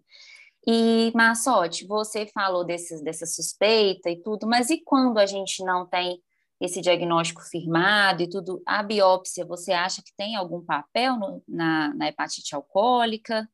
E, 0.66 1.12
Massote, 1.14 1.86
você 1.86 2.26
falou 2.26 2.64
desses, 2.64 3.02
dessa 3.02 3.26
suspeita 3.26 4.10
e 4.10 4.20
tudo, 4.22 4.46
mas 4.46 4.70
e 4.70 4.82
quando 4.82 5.18
a 5.18 5.26
gente 5.26 5.64
não 5.64 5.86
tem 5.86 6.22
esse 6.60 6.80
diagnóstico 6.80 7.40
firmado 7.42 8.22
e 8.22 8.28
tudo, 8.28 8.62
a 8.66 8.82
biópsia, 8.82 9.46
você 9.46 9.72
acha 9.72 10.02
que 10.02 10.12
tem 10.16 10.34
algum 10.34 10.60
papel 10.64 11.16
no, 11.16 11.42
na, 11.46 11.94
na 11.94 12.08
hepatite 12.08 12.54
alcoólica? 12.54 13.48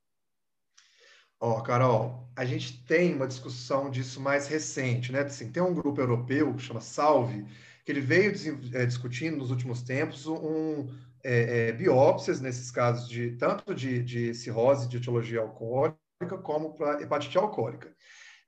Ó, 1.39 1.59
oh, 1.59 1.63
Carol, 1.63 2.29
a 2.35 2.45
gente 2.45 2.83
tem 2.85 3.15
uma 3.15 3.27
discussão 3.27 3.91
disso 3.91 4.21
mais 4.21 4.47
recente, 4.47 5.13
né? 5.13 5.21
Assim, 5.21 5.53
tem 5.53 5.63
um 5.63 5.75
grupo 5.75 6.01
europeu 6.01 6.55
que 6.55 6.63
chama 6.63 6.81
Salve, 6.81 7.47
que 7.85 7.93
ele 7.93 8.01
veio 8.01 8.33
é, 8.73 8.87
discutindo 8.87 9.37
nos 9.37 9.51
últimos 9.51 9.83
tempos 9.83 10.27
um, 10.27 10.89
é, 11.23 11.69
é, 11.69 11.73
biópsias 11.73 12.41
nesses 12.41 12.71
casos 12.71 13.09
de 13.09 13.33
tanto 13.33 13.75
de, 13.75 14.03
de 14.03 14.35
cirrose 14.35 14.89
de 14.89 14.97
etiologia 14.97 15.41
alcoólica 15.41 15.99
como 16.43 16.75
para 16.75 17.03
hepatite 17.03 17.37
alcoólica. 17.37 17.95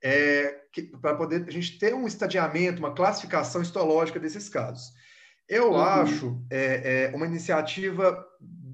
É, 0.03 0.61
para 1.01 1.15
poder 1.15 1.45
a 1.47 1.51
gente 1.51 1.79
ter 1.79 1.93
um 1.93 2.05
estadiamento, 2.05 2.79
uma 2.79 2.93
classificação 2.93 3.61
histológica 3.61 4.19
desses 4.19 4.47
casos. 4.47 4.91
Eu 5.49 5.71
uhum. 5.71 5.77
acho 5.77 6.45
é, 6.51 7.09
é, 7.11 7.15
uma 7.15 7.25
iniciativa 7.25 8.25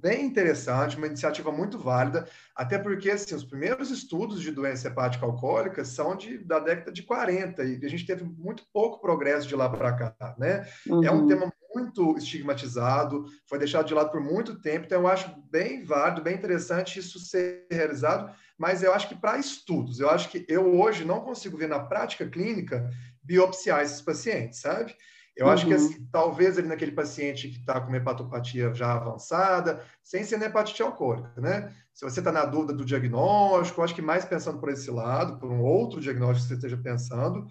bem 0.04 0.26
interessante, 0.26 0.98
uma 0.98 1.08
iniciativa 1.08 1.50
muito 1.50 1.80
válida, 1.80 2.28
até 2.54 2.78
porque 2.78 3.10
assim, 3.10 3.34
os 3.34 3.46
primeiros 3.46 3.90
estudos 3.90 4.42
de 4.42 4.52
doença 4.52 4.90
hepática 4.90 5.26
alcoólica 5.26 5.86
são 5.86 6.14
de, 6.14 6.38
da 6.40 6.60
década 6.60 6.92
de 6.92 7.04
40 7.04 7.64
e 7.64 7.86
a 7.86 7.90
gente 7.90 8.06
teve 8.06 8.26
muito 8.26 8.66
pouco 8.74 9.00
progresso 9.00 9.48
de 9.48 9.56
lá 9.56 9.70
para 9.70 9.94
cá, 9.94 10.36
né? 10.38 10.68
Uhum. 10.86 11.06
É 11.06 11.10
um 11.10 11.22
uhum. 11.22 11.28
tema 11.28 11.54
muito 11.74 12.18
estigmatizado, 12.18 13.26
foi 13.48 13.58
deixado 13.58 13.88
de 13.88 13.94
lado 13.94 14.12
por 14.12 14.20
muito 14.20 14.62
tempo, 14.62 14.86
então 14.86 15.02
eu 15.02 15.08
acho 15.08 15.34
bem 15.50 15.86
válido, 15.86 16.22
bem 16.22 16.36
interessante 16.36 17.00
isso 17.00 17.18
ser 17.18 17.66
realizado, 17.72 18.30
mas 18.58 18.84
eu 18.84 18.94
acho 18.94 19.08
que 19.08 19.16
para 19.16 19.38
estudos, 19.38 20.02
eu 20.02 20.10
acho 20.10 20.28
que 20.30 20.46
eu 20.50 20.78
hoje 20.80 21.06
não 21.06 21.22
consigo 21.22 21.58
ver 21.58 21.70
na 21.70 21.80
prática 21.80 22.28
clínica 22.28 22.90
biopsiar 23.24 23.82
esses 23.82 24.02
pacientes, 24.02 24.60
sabe? 24.60 24.94
Eu 25.36 25.48
uhum. 25.48 25.52
acho 25.52 25.66
que, 25.66 25.74
uhum. 25.74 25.78
assim, 25.78 26.08
talvez 26.12 26.58
ali 26.58 26.68
naquele 26.68 26.92
paciente 26.92 27.50
que 27.50 27.60
está 27.60 27.82
com 27.82 27.96
hepatopatia 27.96 28.74
já 28.74 28.94
avançada, 28.94 29.84
sem 30.04 30.24
ser 30.24 30.38
na 30.38 30.46
hepatite 30.46 30.84
alcoólica, 30.84 31.40
né? 31.42 31.74
Se 31.94 32.06
você 32.06 32.20
está 32.20 32.32
na 32.32 32.46
dúvida 32.46 32.74
do 32.74 32.86
diagnóstico, 32.86 33.82
acho 33.82 33.96
que 33.96 34.02
mais 34.02 34.26
pensando 34.26 34.60
por 34.60 34.70
esse 34.70 34.90
lado, 34.90 35.40
por 35.40 35.52
um 35.52 35.62
outro 35.62 36.00
diagnóstico 36.00 36.44
que 36.44 36.50
você 36.50 36.56
esteja 36.56 36.78
pensando, 36.78 37.48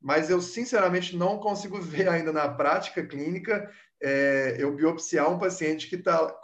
mas 0.00 0.30
eu, 0.30 0.40
sinceramente, 0.40 1.16
não 1.16 1.38
consigo 1.38 1.80
ver 1.82 2.08
ainda 2.08 2.32
na 2.32 2.48
prática 2.48 3.04
clínica 3.04 3.70
é, 4.02 4.56
eu 4.58 4.74
biopsiar 4.74 5.30
um 5.30 5.38
paciente 5.38 5.88
que 5.88 5.96
está 5.96 6.34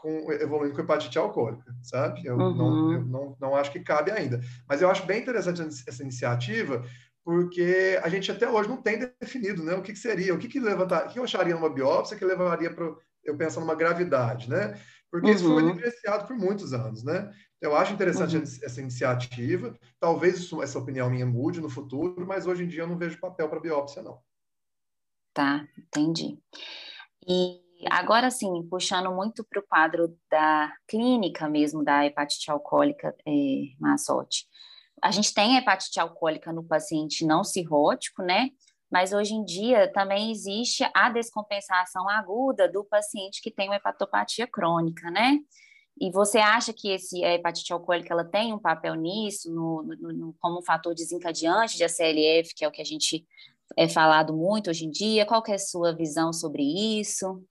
evoluindo 0.41 0.75
com 0.75 0.81
hepatite 0.81 1.19
alcoólica, 1.19 1.75
sabe? 1.83 2.25
Eu, 2.25 2.37
uhum. 2.37 2.55
não, 2.55 2.93
eu 2.93 3.05
não, 3.05 3.37
não 3.41 3.57
acho 3.57 3.71
que 3.71 3.81
cabe 3.81 4.11
ainda. 4.11 4.41
Mas 4.67 4.81
eu 4.81 4.91
acho 4.91 5.07
bem 5.07 5.21
interessante 5.21 5.63
essa 5.87 6.03
iniciativa, 6.03 6.83
porque 7.25 8.01
a 8.03 8.09
gente 8.09 8.31
até 8.31 8.49
hoje 8.49 8.69
não 8.69 8.81
tem 8.81 8.99
definido 9.21 9.63
né, 9.63 9.75
o 9.75 9.83
que, 9.83 9.93
que 9.93 9.99
seria, 9.99 10.35
o 10.35 10.39
que, 10.39 10.49
que 10.49 10.59
levantar, 10.59 11.07
o 11.07 11.09
que 11.11 11.19
eu 11.19 11.25
acharia 11.25 11.55
numa 11.55 11.71
biópsia 11.71 12.17
que 12.17 12.25
levaria 12.25 12.75
para 12.75 12.93
eu 13.25 13.37
pensar 13.37 13.61
numa 13.61 13.75
gravidade, 13.75 14.51
né? 14.51 14.81
Porque 15.11 15.29
uhum. 15.29 15.35
isso 15.35 15.45
foi 15.45 15.63
negligenciado 15.63 16.27
por 16.27 16.37
muitos 16.37 16.73
anos, 16.73 17.05
né? 17.05 17.31
Eu 17.61 17.77
acho 17.77 17.93
interessante 17.93 18.37
uhum. 18.37 18.43
essa 18.43 18.81
iniciativa. 18.81 19.79
Talvez 20.01 20.39
isso, 20.39 20.63
essa 20.63 20.79
opinião 20.79 21.09
minha 21.09 21.27
mude 21.27 21.61
no 21.61 21.69
futuro, 21.69 22.27
mas 22.27 22.47
hoje 22.47 22.65
em 22.65 22.69
dia 22.69 22.83
eu 22.83 22.89
não 22.89 22.99
vejo 22.99 23.21
papel 23.21 23.49
para 23.49 23.61
biópsia, 23.61 24.03
não. 24.03 24.19
Tá, 25.33 25.67
entendi. 25.79 26.39
E 27.29 27.61
agora, 27.91 28.31
sim, 28.31 28.67
puxando 28.69 29.15
muito 29.15 29.45
para 29.45 29.61
o 29.61 29.67
quadro 29.67 30.17
da 30.31 30.73
clínica 30.89 31.49
mesmo 31.49 31.85
da 31.85 32.05
hepatite 32.05 32.51
alcoólica 32.51 33.15
é, 33.27 33.33
Massote. 33.79 34.47
A 35.03 35.11
gente 35.11 35.35
tem 35.35 35.57
hepatite 35.57 35.99
alcoólica 35.99 36.53
no 36.53 36.63
paciente 36.63 37.27
não 37.27 37.43
cirrótico, 37.43 38.23
né? 38.23 38.51
Mas 38.91 39.13
hoje 39.13 39.35
em 39.35 39.45
dia 39.45 39.91
também 39.93 40.31
existe 40.31 40.89
a 40.95 41.11
descompensação 41.11 42.09
aguda 42.09 42.71
do 42.71 42.85
paciente 42.85 43.41
que 43.43 43.51
tem 43.51 43.69
uma 43.69 43.77
hepatopatia 43.77 44.47
crônica, 44.47 45.11
né? 45.11 45.39
E 46.01 46.11
você 46.11 46.39
acha 46.39 46.73
que 46.73 46.91
esse, 46.91 47.25
a 47.25 47.35
hepatite 47.35 47.73
alcoólica 47.73 48.13
ela 48.13 48.25
tem 48.25 48.53
um 48.53 48.59
papel 48.59 48.95
nisso, 48.95 49.53
no, 49.53 49.83
no, 49.83 50.13
no, 50.13 50.35
como 50.39 50.59
um 50.59 50.63
fator 50.63 50.95
desencadeante 50.95 51.77
de 51.77 51.85
ACLF, 51.85 52.55
que 52.55 52.65
é 52.65 52.69
o 52.69 52.73
que 52.73 52.81
a 52.81 52.85
gente 52.85 53.27
é 53.77 53.89
falado 53.89 54.35
muito 54.35 54.71
hoje 54.71 54.85
em 54.85 54.91
dia? 54.91 55.27
Qual 55.27 55.43
é 55.49 55.55
a 55.55 55.59
sua 55.59 55.95
visão 55.95 56.33
sobre 56.33 56.63
isso? 57.01 57.43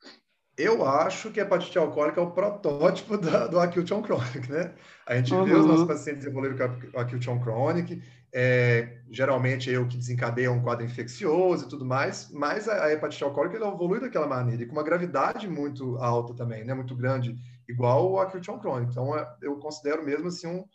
Eu 0.58 0.86
acho 0.86 1.32
que 1.32 1.40
a 1.40 1.44
hepatite 1.44 1.78
alcoólica 1.78 2.20
é 2.20 2.24
o 2.24 2.32
protótipo 2.32 3.18
da, 3.18 3.48
do 3.48 3.60
acute 3.60 3.94
on 3.94 4.02
chronic, 4.04 4.52
né? 4.52 4.74
A 5.08 5.16
gente 5.16 5.34
uhum. 5.34 5.46
vê 5.46 5.54
os 5.54 5.66
nossos 5.66 5.88
pacientes 5.88 6.26
evoluírem 6.26 6.58
com 6.58 6.98
a 6.98 7.02
acute 7.02 7.30
on 7.30 7.40
chronic, 7.40 8.02
é, 8.34 9.00
geralmente 9.10 9.74
é 9.74 9.80
o 9.80 9.88
que 9.88 9.98
desencadeia 9.98 10.52
um 10.52 10.62
quadro 10.62 10.86
infeccioso 10.86 11.66
e 11.66 11.70
tudo 11.70 11.86
mais, 11.86 12.30
mas 12.32 12.68
a, 12.68 12.86
a 12.86 12.94
hepatite 12.94 13.24
alcoólica 13.24 13.58
ela 13.58 13.74
evolui 13.74 14.00
daquela 14.00 14.28
maneira, 14.28 14.64
e 14.64 14.66
com 14.66 14.74
uma 14.74 14.84
gravidade 14.84 15.48
muito 15.48 15.98
alta 15.98 16.34
também, 16.34 16.64
né? 16.64 16.74
Muito 16.74 16.96
grande, 16.96 17.36
igual 17.68 18.12
o 18.12 18.20
acute 18.20 18.52
on 18.52 18.60
chronic. 18.60 18.92
Então, 18.92 19.18
é, 19.18 19.28
eu 19.42 19.58
considero 19.58 20.04
mesmo 20.04 20.28
assim 20.28 20.48
um, 20.48 20.66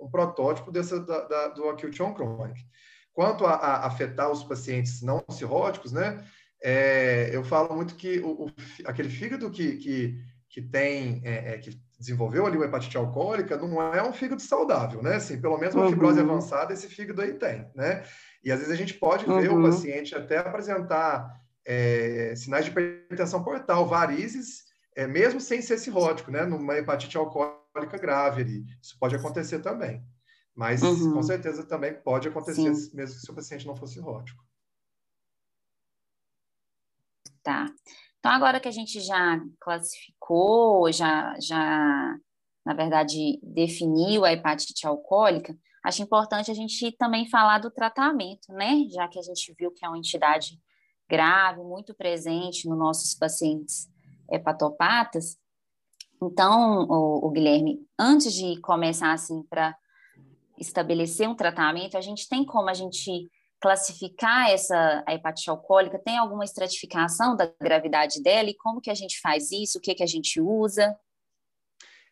um 0.00 0.10
protótipo 0.10 0.72
dessa, 0.72 0.98
da, 1.00 1.26
da, 1.26 1.48
do 1.48 1.68
acute 1.68 2.02
on 2.02 2.14
chronic. 2.14 2.60
Quanto 3.12 3.46
a, 3.46 3.54
a 3.54 3.86
afetar 3.86 4.30
os 4.30 4.44
pacientes 4.44 5.00
não 5.00 5.24
cirróticos, 5.30 5.92
né? 5.92 6.22
É, 6.62 7.30
eu 7.32 7.44
falo 7.44 7.74
muito 7.74 7.94
que 7.94 8.18
o, 8.20 8.46
o, 8.46 8.52
aquele 8.84 9.08
fígado 9.08 9.50
que, 9.50 9.76
que, 9.76 10.18
que 10.48 10.62
tem, 10.62 11.20
é, 11.24 11.54
é, 11.54 11.58
que 11.58 11.78
desenvolveu 11.98 12.46
ali 12.46 12.56
o 12.56 12.64
hepatite 12.64 12.96
alcoólica, 12.96 13.56
não 13.56 13.82
é 13.82 14.02
um 14.02 14.12
fígado 14.12 14.40
saudável, 14.40 15.02
né? 15.02 15.16
Assim, 15.16 15.40
pelo 15.40 15.58
menos 15.58 15.74
uma 15.74 15.84
uhum. 15.84 15.90
fibrose 15.90 16.20
avançada 16.20 16.72
esse 16.72 16.88
fígado 16.88 17.22
aí 17.22 17.34
tem, 17.34 17.70
né? 17.74 18.04
E 18.44 18.52
às 18.52 18.58
vezes 18.58 18.72
a 18.72 18.76
gente 18.76 18.94
pode 18.94 19.24
uhum. 19.24 19.40
ver 19.40 19.50
o 19.50 19.56
uhum. 19.56 19.62
paciente 19.62 20.14
até 20.14 20.38
apresentar 20.38 21.30
é, 21.66 22.34
sinais 22.36 22.64
de 22.64 22.70
hipertensão 22.70 23.42
portal, 23.42 23.86
varizes, 23.86 24.64
é, 24.94 25.06
mesmo 25.06 25.40
sem 25.40 25.60
ser 25.60 25.78
cirrótico, 25.78 26.30
né? 26.30 26.44
Numa 26.44 26.76
hepatite 26.76 27.16
alcoólica 27.16 27.98
grave 27.98 28.42
ali. 28.42 28.64
Isso 28.80 28.96
pode 28.98 29.16
acontecer 29.16 29.58
também. 29.58 30.02
Mas 30.54 30.82
uhum. 30.82 31.12
com 31.12 31.22
certeza 31.22 31.64
também 31.64 31.92
pode 31.92 32.28
acontecer 32.28 32.74
Sim. 32.74 32.96
mesmo 32.96 33.20
se 33.20 33.30
o 33.30 33.34
paciente 33.34 33.66
não 33.66 33.76
fosse 33.76 33.94
cirrótico. 33.94 34.45
Tá. 37.46 37.64
Então, 38.18 38.32
agora 38.32 38.58
que 38.58 38.66
a 38.66 38.72
gente 38.72 38.98
já 38.98 39.40
classificou, 39.60 40.90
já, 40.90 41.32
já 41.38 42.16
na 42.64 42.74
verdade, 42.74 43.38
definiu 43.40 44.24
a 44.24 44.32
hepatite 44.32 44.84
alcoólica, 44.84 45.56
acho 45.84 46.02
importante 46.02 46.50
a 46.50 46.54
gente 46.54 46.90
também 46.98 47.30
falar 47.30 47.60
do 47.60 47.70
tratamento, 47.70 48.52
né? 48.52 48.82
Já 48.90 49.06
que 49.06 49.20
a 49.20 49.22
gente 49.22 49.54
viu 49.56 49.70
que 49.70 49.84
é 49.84 49.88
uma 49.88 49.96
entidade 49.96 50.58
grave, 51.08 51.62
muito 51.62 51.94
presente 51.94 52.68
nos 52.68 52.76
nossos 52.76 53.14
pacientes 53.14 53.88
hepatopatas. 54.28 55.38
Então, 56.20 56.84
o, 56.88 57.28
o 57.28 57.30
Guilherme, 57.30 57.78
antes 57.96 58.32
de 58.32 58.60
começar 58.60 59.12
assim 59.12 59.44
para 59.44 59.72
estabelecer 60.58 61.28
um 61.28 61.36
tratamento, 61.36 61.96
a 61.96 62.00
gente 62.00 62.28
tem 62.28 62.44
como 62.44 62.68
a 62.68 62.74
gente 62.74 63.30
classificar 63.60 64.50
essa 64.50 65.02
a 65.06 65.14
hepatite 65.14 65.50
alcoólica? 65.50 65.98
Tem 65.98 66.16
alguma 66.16 66.44
estratificação 66.44 67.36
da 67.36 67.52
gravidade 67.60 68.22
dela 68.22 68.50
e 68.50 68.54
como 68.54 68.80
que 68.80 68.90
a 68.90 68.94
gente 68.94 69.20
faz 69.20 69.50
isso? 69.50 69.78
O 69.78 69.80
que 69.80 69.94
que 69.94 70.02
a 70.02 70.06
gente 70.06 70.40
usa? 70.40 70.96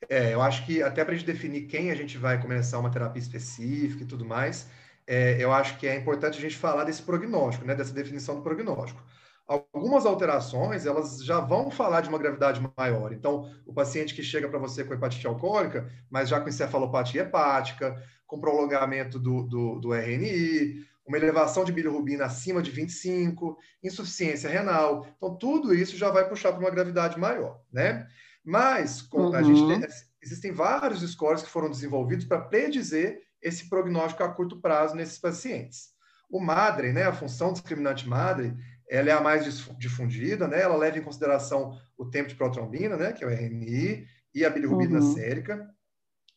É, 0.08 0.34
eu 0.34 0.42
acho 0.42 0.64
que 0.66 0.82
até 0.82 1.04
para 1.04 1.14
a 1.14 1.16
gente 1.16 1.26
definir 1.26 1.62
quem 1.62 1.90
a 1.90 1.94
gente 1.94 2.18
vai 2.18 2.40
começar 2.40 2.78
uma 2.78 2.90
terapia 2.90 3.20
específica 3.20 4.02
e 4.02 4.06
tudo 4.06 4.24
mais, 4.24 4.68
é, 5.06 5.36
eu 5.38 5.52
acho 5.52 5.78
que 5.78 5.86
é 5.86 5.96
importante 5.96 6.38
a 6.38 6.40
gente 6.40 6.56
falar 6.56 6.84
desse 6.84 7.02
prognóstico, 7.02 7.66
né, 7.66 7.74
dessa 7.74 7.92
definição 7.92 8.36
do 8.36 8.42
prognóstico. 8.42 9.02
Algumas 9.46 10.06
alterações, 10.06 10.86
elas 10.86 11.22
já 11.22 11.38
vão 11.38 11.70
falar 11.70 12.00
de 12.00 12.08
uma 12.08 12.16
gravidade 12.16 12.66
maior. 12.78 13.12
Então, 13.12 13.50
o 13.66 13.74
paciente 13.74 14.14
que 14.14 14.22
chega 14.22 14.48
para 14.48 14.58
você 14.58 14.82
com 14.82 14.94
hepatite 14.94 15.26
alcoólica, 15.26 15.90
mas 16.08 16.30
já 16.30 16.40
com 16.40 16.48
encefalopatia 16.48 17.22
hepática, 17.22 18.02
com 18.26 18.40
prolongamento 18.40 19.18
do, 19.18 19.42
do, 19.42 19.78
do 19.80 19.94
RNI, 19.94 20.86
uma 21.06 21.18
elevação 21.18 21.64
de 21.64 21.72
bilirrubina 21.72 22.24
acima 22.24 22.62
de 22.62 22.70
25, 22.70 23.56
insuficiência 23.82 24.48
renal. 24.48 25.06
Então, 25.16 25.36
tudo 25.36 25.74
isso 25.74 25.96
já 25.96 26.10
vai 26.10 26.28
puxar 26.28 26.52
para 26.52 26.60
uma 26.60 26.70
gravidade 26.70 27.18
maior, 27.18 27.60
né? 27.72 28.06
Mas 28.42 29.06
uhum. 29.12 29.34
a 29.34 29.42
gente 29.42 29.66
tem, 29.66 29.88
existem 30.22 30.52
vários 30.52 31.00
scores 31.12 31.42
que 31.42 31.50
foram 31.50 31.70
desenvolvidos 31.70 32.24
para 32.24 32.40
predizer 32.40 33.20
esse 33.42 33.68
prognóstico 33.68 34.22
a 34.22 34.28
curto 34.28 34.60
prazo 34.60 34.94
nesses 34.94 35.18
pacientes. 35.18 35.90
O 36.30 36.40
MADRE, 36.40 36.92
né, 36.92 37.04
a 37.04 37.12
função 37.12 37.52
discriminante 37.52 38.08
MADRE, 38.08 38.54
ela 38.88 39.10
é 39.10 39.12
a 39.12 39.20
mais 39.20 39.44
difundida, 39.78 40.48
né? 40.48 40.60
Ela 40.60 40.76
leva 40.76 40.98
em 40.98 41.02
consideração 41.02 41.78
o 41.96 42.06
tempo 42.06 42.28
de 42.28 42.34
protrombina, 42.34 42.96
né, 42.96 43.12
que 43.12 43.24
é 43.24 43.26
o 43.26 43.30
RNI, 43.30 44.06
e 44.34 44.44
a 44.44 44.50
bilirrubina 44.50 44.98
uhum. 45.00 45.14
sérica 45.14 45.73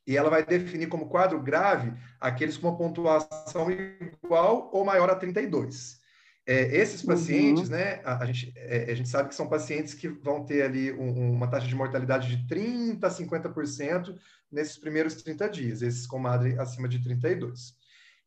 e 0.08 0.16
ela 0.16 0.30
vai 0.30 0.44
definir 0.44 0.88
como 0.88 1.10
quadro 1.10 1.40
grave 1.42 1.94
aqueles 2.20 2.58
com 2.58 2.70
uma 2.70 2.78
pontuação 2.78 3.68
igual 3.70 4.70
ou 4.72 4.86
maior 4.86 5.10
a 5.10 5.16
32. 5.16 6.00
É, 6.46 6.78
esses 6.78 7.02
uhum. 7.02 7.10
pacientes, 7.10 7.64
uhum. 7.64 7.76
né, 7.76 8.00
a, 8.06 8.24
a 8.24 8.26
gente, 8.26 8.54
é, 8.56 8.90
a 8.90 8.96
gente 8.96 9.10
sabe 9.10 9.28
que 9.28 9.36
são 9.36 9.50
pacientes 9.50 9.94
que 9.94 10.08
vão 10.08 10.46
ter 10.46 10.62
ali 10.62 10.94
um, 10.94 11.34
uma 11.34 11.50
taxa 11.50 11.68
de 11.68 11.76
mortalidade 11.76 12.34
de 12.34 12.48
30% 12.48 13.04
a 13.04 13.10
50% 13.10 14.18
nesses 14.50 14.78
primeiros 14.78 15.22
30 15.22 15.50
dias, 15.50 15.82
esses 15.82 16.08
com 16.08 16.18
madre 16.18 16.58
acima 16.58 16.88
de 16.88 17.04
32. 17.04 17.76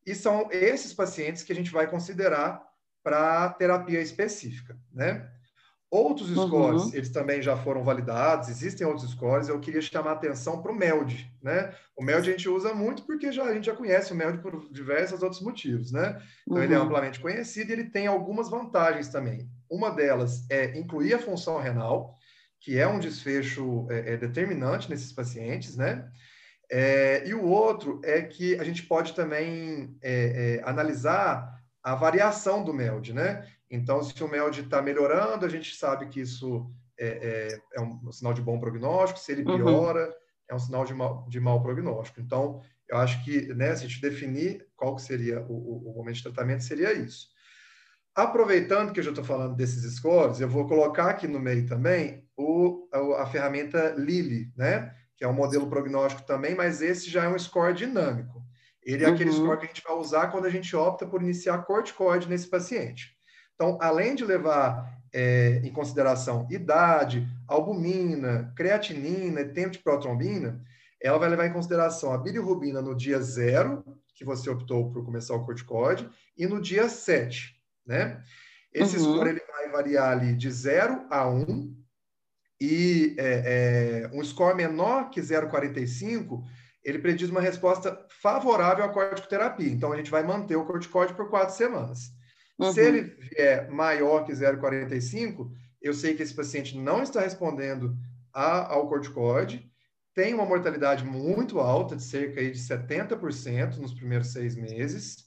E 0.06 0.14
são 0.14 0.50
esses 0.52 0.92
pacientes 0.92 1.42
que 1.42 1.52
a 1.52 1.56
gente 1.56 1.70
vai 1.70 1.88
considerar 1.88 2.62
para 3.02 3.48
terapia 3.54 4.02
específica, 4.02 4.78
né? 4.92 5.26
Outros 5.90 6.30
uhum. 6.36 6.46
scores, 6.46 6.94
eles 6.94 7.10
também 7.10 7.42
já 7.42 7.56
foram 7.56 7.82
validados, 7.82 8.48
existem 8.48 8.86
outros 8.86 9.10
scores, 9.10 9.48
eu 9.48 9.58
queria 9.58 9.82
chamar 9.82 10.10
a 10.10 10.12
atenção 10.12 10.62
para 10.62 10.70
o 10.70 10.74
MELD, 10.74 11.28
né? 11.42 11.74
O 11.96 12.04
MELD 12.04 12.28
a 12.28 12.32
gente 12.32 12.48
usa 12.48 12.72
muito 12.72 13.02
porque 13.02 13.32
já, 13.32 13.42
a 13.42 13.52
gente 13.52 13.66
já 13.66 13.74
conhece 13.74 14.12
o 14.12 14.16
MELD 14.16 14.38
por 14.38 14.70
diversos 14.70 15.20
outros 15.20 15.42
motivos, 15.42 15.90
né? 15.90 16.22
Então, 16.42 16.58
uhum. 16.58 16.62
ele 16.62 16.74
é 16.74 16.78
uhum. 16.78 16.84
amplamente 16.84 17.18
conhecido 17.18 17.70
e 17.70 17.72
ele 17.72 17.90
tem 17.90 18.06
algumas 18.06 18.48
vantagens 18.48 19.08
também. 19.08 19.50
Uma 19.68 19.90
delas 19.90 20.48
é 20.48 20.78
incluir 20.78 21.12
a 21.14 21.18
função 21.18 21.58
renal, 21.58 22.16
que 22.60 22.78
é 22.78 22.86
um 22.86 23.00
desfecho 23.00 23.88
é, 23.90 24.12
é 24.12 24.16
determinante 24.16 24.88
nesses 24.88 25.12
pacientes, 25.12 25.76
né? 25.76 26.08
É, 26.70 27.26
e 27.26 27.34
o 27.34 27.44
outro 27.44 28.00
é 28.04 28.22
que 28.22 28.54
a 28.60 28.62
gente 28.62 28.84
pode 28.84 29.12
também 29.12 29.96
é, 30.00 30.60
é, 30.60 30.68
analisar 30.68 31.60
a 31.82 31.96
variação 31.96 32.62
do 32.62 32.72
MELD, 32.72 33.12
né? 33.12 33.44
Então, 33.70 34.02
se 34.02 34.22
o 34.22 34.28
MELD 34.28 34.62
está 34.62 34.82
melhorando, 34.82 35.46
a 35.46 35.48
gente 35.48 35.76
sabe 35.76 36.08
que 36.08 36.20
isso 36.20 36.70
é, 36.98 37.06
é, 37.06 37.78
é, 37.78 37.80
um 37.80 38.10
sinal 38.10 38.34
de 38.34 38.42
bom 38.42 38.58
prognóstico. 38.58 39.20
Se 39.20 39.32
ele 39.32 39.44
uhum. 39.44 39.56
piora, 39.56 40.06
uhum. 40.06 40.14
é 40.48 40.54
um 40.54 40.58
sinal 40.58 40.84
de 40.84 40.92
mau, 40.92 41.26
de 41.28 41.38
mau 41.38 41.62
prognóstico. 41.62 42.20
Então, 42.20 42.60
eu 42.88 42.96
acho 42.96 43.24
que, 43.24 43.54
né, 43.54 43.74
se 43.76 43.84
a 43.84 43.88
gente 43.88 44.00
definir 44.00 44.66
qual 44.76 44.96
que 44.96 45.02
seria 45.02 45.40
o, 45.42 45.90
o 45.90 45.94
momento 45.94 46.16
de 46.16 46.22
tratamento, 46.24 46.64
seria 46.64 46.92
isso. 46.92 47.28
Aproveitando 48.14 48.92
que 48.92 48.98
eu 48.98 49.04
já 49.04 49.10
estou 49.10 49.24
falando 49.24 49.54
desses 49.54 49.94
scores, 49.94 50.40
eu 50.40 50.48
vou 50.48 50.66
colocar 50.66 51.08
aqui 51.08 51.28
no 51.28 51.38
meio 51.38 51.66
também 51.66 52.26
o, 52.36 52.88
a, 52.92 53.22
a 53.22 53.26
ferramenta 53.26 53.94
Lilly, 53.96 54.52
né? 54.56 54.92
que 55.16 55.24
é 55.24 55.28
um 55.28 55.34
modelo 55.34 55.68
prognóstico 55.68 56.26
também, 56.26 56.54
mas 56.54 56.80
esse 56.80 57.10
já 57.10 57.24
é 57.24 57.28
um 57.28 57.38
score 57.38 57.74
dinâmico. 57.74 58.42
Ele 58.82 59.04
é 59.04 59.08
uhum. 59.08 59.14
aquele 59.14 59.30
score 59.30 59.58
que 59.58 59.64
a 59.66 59.68
gente 59.68 59.82
vai 59.82 59.94
usar 59.94 60.28
quando 60.28 60.46
a 60.46 60.50
gente 60.50 60.74
opta 60.74 61.06
por 61.06 61.22
iniciar 61.22 61.58
corticoide 61.58 62.26
nesse 62.26 62.48
paciente. 62.48 63.14
Então, 63.60 63.76
além 63.78 64.14
de 64.14 64.24
levar 64.24 64.90
é, 65.12 65.60
em 65.62 65.70
consideração 65.70 66.48
idade, 66.50 67.28
albumina, 67.46 68.50
creatinina 68.56 69.42
e 69.42 69.52
tempo 69.52 69.72
de 69.72 69.80
protrombina, 69.80 70.64
ela 70.98 71.18
vai 71.18 71.28
levar 71.28 71.44
em 71.44 71.52
consideração 71.52 72.10
a 72.10 72.16
bilirrubina 72.16 72.80
no 72.80 72.96
dia 72.96 73.20
zero, 73.20 73.84
que 74.14 74.24
você 74.24 74.48
optou 74.48 74.90
por 74.90 75.04
começar 75.04 75.34
o 75.34 75.44
corticoide, 75.44 76.08
e 76.38 76.46
no 76.46 76.58
dia 76.58 76.88
7, 76.88 77.54
né? 77.86 78.24
Esse 78.72 78.96
uhum. 78.96 79.12
score 79.12 79.28
ele 79.28 79.42
vai 79.46 79.68
variar 79.68 80.12
ali 80.12 80.34
de 80.34 80.50
0 80.50 81.04
a 81.10 81.28
1, 81.28 81.76
e 82.62 83.14
é, 83.18 84.06
é, 84.06 84.16
um 84.16 84.24
score 84.24 84.56
menor 84.56 85.10
que 85.10 85.20
0,45, 85.20 86.42
ele 86.82 86.98
prediz 86.98 87.28
uma 87.28 87.42
resposta 87.42 88.06
favorável 88.22 88.86
à 88.86 88.88
corticoterapia. 88.88 89.68
Então, 89.68 89.92
a 89.92 89.96
gente 89.98 90.10
vai 90.10 90.22
manter 90.22 90.56
o 90.56 90.64
corticoide 90.64 91.12
por 91.12 91.28
quatro 91.28 91.54
semanas. 91.54 92.18
Uhum. 92.60 92.72
Se 92.72 92.80
ele 92.80 93.02
vier 93.02 93.70
maior 93.70 94.24
que 94.24 94.32
0,45, 94.32 95.50
eu 95.80 95.94
sei 95.94 96.14
que 96.14 96.22
esse 96.22 96.34
paciente 96.34 96.76
não 96.76 97.02
está 97.02 97.20
respondendo 97.20 97.96
a, 98.32 98.72
ao 98.72 98.88
corticoide, 98.88 99.68
tem 100.14 100.34
uma 100.34 100.44
mortalidade 100.44 101.04
muito 101.04 101.58
alta, 101.58 101.96
de 101.96 102.02
cerca 102.02 102.42
de 102.42 102.58
70% 102.58 103.76
nos 103.78 103.94
primeiros 103.94 104.32
seis 104.32 104.54
meses, 104.54 105.24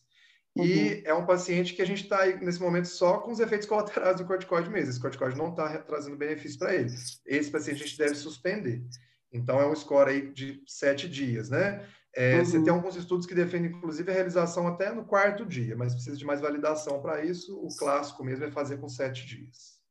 uhum. 0.56 0.64
e 0.64 1.02
é 1.06 1.14
um 1.14 1.26
paciente 1.26 1.74
que 1.74 1.82
a 1.82 1.86
gente 1.86 2.04
está 2.04 2.26
nesse 2.26 2.62
momento 2.62 2.88
só 2.88 3.18
com 3.18 3.32
os 3.32 3.40
efeitos 3.40 3.68
colaterais 3.68 4.18
do 4.18 4.26
corticoide 4.26 4.70
mesmo. 4.70 4.92
Esse 4.92 5.00
corticoide 5.00 5.38
não 5.38 5.50
está 5.50 5.80
trazendo 5.80 6.16
benefício 6.16 6.60
para 6.60 6.76
ele. 6.76 6.92
Esse 7.26 7.50
paciente 7.50 7.82
a 7.82 7.86
gente 7.88 7.98
deve 7.98 8.16
suspender. 8.16 8.84
Então, 9.32 9.60
é 9.60 9.66
um 9.66 9.76
score 9.76 10.12
aí 10.12 10.32
de 10.32 10.62
sete 10.68 11.10
dias, 11.10 11.50
né? 11.50 11.84
É, 12.16 12.38
uhum. 12.38 12.46
Você 12.46 12.64
tem 12.64 12.72
alguns 12.72 12.96
estudos 12.96 13.26
que 13.26 13.34
defendem, 13.34 13.72
inclusive, 13.72 14.12
a 14.12 14.14
realização 14.14 14.68
até 14.68 14.94
no 14.94 15.04
quarto 15.04 15.46
dia, 15.46 15.76
mas 15.76 15.94
precisa 15.94 16.16
de 16.16 16.26
mais 16.26 16.42
validação 16.42 17.02
para 17.02 17.26
isso. 17.26 17.58
O 17.58 17.68
clássico 17.76 18.24
mesmo 18.24 18.46
é 18.46 18.52
fazer 18.52 18.78
com 18.78 18.88
sete 18.88 19.26
dias. 19.26 19.82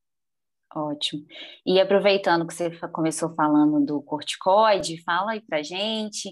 Ótimo. 0.74 1.26
E 1.66 1.80
aproveitando 1.80 2.46
que 2.46 2.54
você 2.54 2.70
começou 2.88 3.34
falando 3.34 3.84
do 3.84 4.00
corticoide, 4.02 5.02
fala 5.02 5.32
aí 5.32 5.40
para 5.40 5.62
gente 5.62 6.28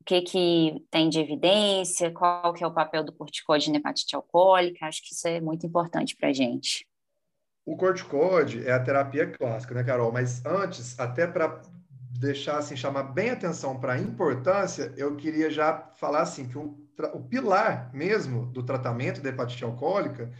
o 0.00 0.04
que, 0.04 0.22
que 0.22 0.86
tem 0.90 1.08
de 1.08 1.20
evidência, 1.20 2.12
qual 2.12 2.52
que 2.52 2.64
é 2.64 2.66
o 2.66 2.74
papel 2.74 3.04
do 3.04 3.12
corticoide 3.12 3.70
na 3.70 3.78
hepatite 3.78 4.16
alcoólica. 4.16 4.86
Acho 4.86 5.02
que 5.02 5.14
isso 5.14 5.26
é 5.26 5.40
muito 5.40 5.66
importante 5.66 6.16
para 6.16 6.28
a 6.28 6.32
gente. 6.32 6.86
O 7.64 7.76
corticoide 7.76 8.66
é 8.66 8.72
a 8.72 8.82
terapia 8.82 9.30
clássica, 9.30 9.74
né, 9.74 9.84
Carol? 9.84 10.10
Mas 10.10 10.44
antes, 10.44 10.98
até 10.98 11.26
para 11.26 11.60
deixar 12.18 12.58
assim 12.58 12.76
chamar 12.76 13.04
bem 13.04 13.30
atenção 13.30 13.78
para 13.78 13.92
a 13.92 13.98
importância, 13.98 14.92
eu 14.96 15.14
queria 15.14 15.48
já 15.48 15.92
falar 15.96 16.22
assim 16.22 16.48
que 16.48 16.58
o, 16.58 16.76
o 17.14 17.22
pilar 17.22 17.90
mesmo 17.94 18.46
do 18.46 18.64
tratamento 18.64 19.20
da 19.20 19.28
hepatite 19.28 19.62
alcoólica, 19.62 20.30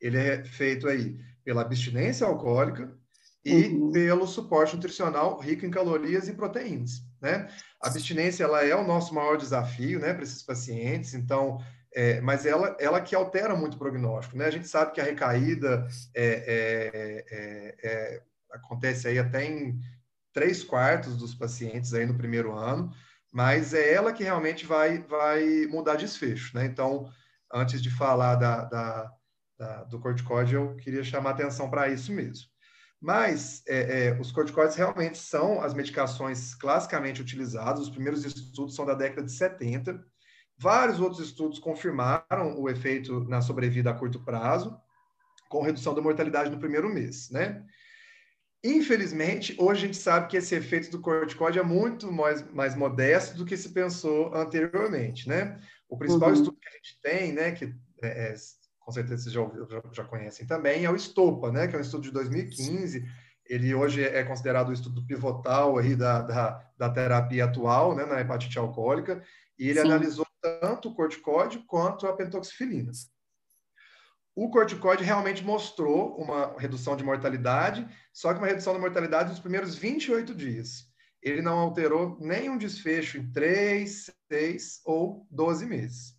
ele 0.00 0.18
é 0.18 0.44
feito 0.44 0.88
aí 0.88 1.16
pela 1.44 1.62
abstinência 1.62 2.26
alcoólica 2.26 2.92
e 3.44 3.68
uhum. 3.68 3.92
pelo 3.92 4.26
suporte 4.26 4.74
nutricional 4.74 5.38
rico 5.38 5.64
em 5.64 5.70
calorias 5.70 6.28
e 6.28 6.34
proteínas, 6.34 7.02
né? 7.22 7.48
A 7.80 7.86
abstinência 7.86 8.42
ela 8.42 8.64
é 8.64 8.74
o 8.74 8.86
nosso 8.86 9.14
maior 9.14 9.36
desafio, 9.36 10.00
né, 10.00 10.12
para 10.12 10.24
esses 10.24 10.42
pacientes. 10.42 11.14
Então, 11.14 11.58
é, 11.94 12.20
mas 12.20 12.44
ela, 12.44 12.76
ela 12.80 13.00
que 13.00 13.14
altera 13.14 13.54
muito 13.54 13.74
o 13.74 13.78
prognóstico, 13.78 14.36
né? 14.36 14.46
A 14.46 14.50
gente 14.50 14.66
sabe 14.66 14.92
que 14.92 15.00
a 15.00 15.04
recaída 15.04 15.86
é, 16.14 16.26
é, 16.26 17.24
é, 17.30 17.76
é 17.82 18.22
acontece 18.50 19.06
aí 19.06 19.18
até 19.18 19.44
em 19.44 19.78
três 20.32 20.62
quartos 20.62 21.16
dos 21.16 21.34
pacientes 21.34 21.94
aí 21.94 22.06
no 22.06 22.16
primeiro 22.16 22.52
ano, 22.54 22.92
mas 23.32 23.74
é 23.74 23.92
ela 23.92 24.12
que 24.12 24.22
realmente 24.22 24.66
vai, 24.66 24.98
vai 24.98 25.66
mudar 25.66 25.96
desfecho, 25.96 26.56
né? 26.56 26.64
Então, 26.64 27.10
antes 27.52 27.82
de 27.82 27.90
falar 27.90 28.36
da, 28.36 28.64
da, 28.64 29.12
da 29.58 29.84
do 29.84 29.98
corticóide, 29.98 30.54
eu 30.54 30.76
queria 30.76 31.04
chamar 31.04 31.30
atenção 31.30 31.68
para 31.70 31.88
isso 31.88 32.12
mesmo. 32.12 32.46
Mas 33.00 33.62
é, 33.68 34.06
é, 34.06 34.20
os 34.20 34.32
corticoides 34.32 34.74
realmente 34.74 35.18
são 35.18 35.60
as 35.60 35.72
medicações 35.72 36.54
classicamente 36.54 37.22
utilizadas, 37.22 37.82
os 37.82 37.90
primeiros 37.90 38.24
estudos 38.24 38.74
são 38.74 38.84
da 38.84 38.94
década 38.94 39.24
de 39.24 39.32
70. 39.32 40.04
Vários 40.56 40.98
outros 40.98 41.20
estudos 41.20 41.60
confirmaram 41.60 42.58
o 42.58 42.68
efeito 42.68 43.24
na 43.28 43.40
sobrevida 43.40 43.90
a 43.90 43.94
curto 43.94 44.24
prazo, 44.24 44.76
com 45.48 45.62
redução 45.62 45.94
da 45.94 46.02
mortalidade 46.02 46.50
no 46.50 46.58
primeiro 46.58 46.92
mês, 46.92 47.30
né? 47.30 47.64
Infelizmente, 48.62 49.54
hoje 49.58 49.84
a 49.84 49.86
gente 49.86 49.96
sabe 49.96 50.26
que 50.26 50.36
esse 50.36 50.54
efeito 50.54 50.90
do 50.90 51.00
corticoide 51.00 51.58
é 51.58 51.62
muito 51.62 52.10
mais, 52.10 52.44
mais 52.52 52.74
modesto 52.74 53.36
do 53.36 53.44
que 53.44 53.56
se 53.56 53.68
pensou 53.68 54.34
anteriormente, 54.34 55.28
né? 55.28 55.60
O 55.88 55.96
principal 55.96 56.30
uhum. 56.30 56.34
estudo 56.34 56.58
que 56.60 56.68
a 56.68 56.72
gente 56.72 57.00
tem, 57.00 57.32
né, 57.32 57.52
que 57.52 57.72
é, 58.02 58.32
é, 58.32 58.34
com 58.80 58.92
certeza 58.92 59.22
vocês 59.22 59.32
já, 59.32 59.42
já, 59.70 59.82
já, 59.92 60.04
conhecem 60.04 60.46
também, 60.46 60.84
é 60.84 60.90
o 60.90 60.98
STOPA, 60.98 61.52
né, 61.52 61.68
que 61.68 61.76
é 61.76 61.78
um 61.78 61.82
estudo 61.82 62.02
de 62.02 62.10
2015. 62.10 63.04
Ele 63.46 63.74
hoje 63.74 64.02
é 64.02 64.22
considerado 64.24 64.68
o 64.68 64.72
estudo 64.72 65.06
pivotal 65.06 65.78
aí 65.78 65.94
da, 65.94 66.20
da, 66.20 66.70
da 66.76 66.90
terapia 66.90 67.44
atual, 67.44 67.94
né, 67.94 68.04
na 68.04 68.20
hepatite 68.20 68.58
alcoólica, 68.58 69.22
e 69.58 69.68
ele 69.68 69.80
Sim. 69.80 69.86
analisou 69.86 70.26
tanto 70.40 70.88
o 70.88 70.94
corticoide 70.94 71.58
quanto 71.66 72.06
a 72.06 72.12
pentoxifilina. 72.12 72.92
O 74.40 74.48
corticoide 74.50 75.02
realmente 75.02 75.44
mostrou 75.44 76.14
uma 76.14 76.56
redução 76.60 76.96
de 76.96 77.02
mortalidade, 77.02 77.84
só 78.12 78.32
que 78.32 78.38
uma 78.38 78.46
redução 78.46 78.72
da 78.72 78.78
mortalidade 78.78 79.30
nos 79.30 79.40
primeiros 79.40 79.74
28 79.74 80.32
dias. 80.32 80.84
Ele 81.20 81.42
não 81.42 81.58
alterou 81.58 82.16
nenhum 82.20 82.56
desfecho 82.56 83.18
em 83.18 83.32
3, 83.32 84.08
6 84.30 84.80
ou 84.84 85.26
12 85.28 85.66
meses. 85.66 86.14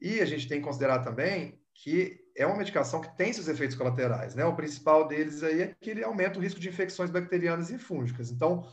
E 0.00 0.22
a 0.22 0.24
gente 0.24 0.48
tem 0.48 0.60
que 0.60 0.64
considerar 0.64 1.00
também 1.00 1.60
que 1.74 2.24
é 2.34 2.46
uma 2.46 2.56
medicação 2.56 3.02
que 3.02 3.14
tem 3.18 3.34
seus 3.34 3.48
efeitos 3.48 3.76
colaterais, 3.76 4.34
né? 4.34 4.46
O 4.46 4.56
principal 4.56 5.06
deles 5.06 5.42
aí 5.42 5.60
é 5.60 5.76
que 5.78 5.90
ele 5.90 6.02
aumenta 6.02 6.38
o 6.38 6.42
risco 6.42 6.58
de 6.58 6.70
infecções 6.70 7.10
bacterianas 7.10 7.68
e 7.68 7.76
fúngicas. 7.76 8.30
Então, 8.30 8.66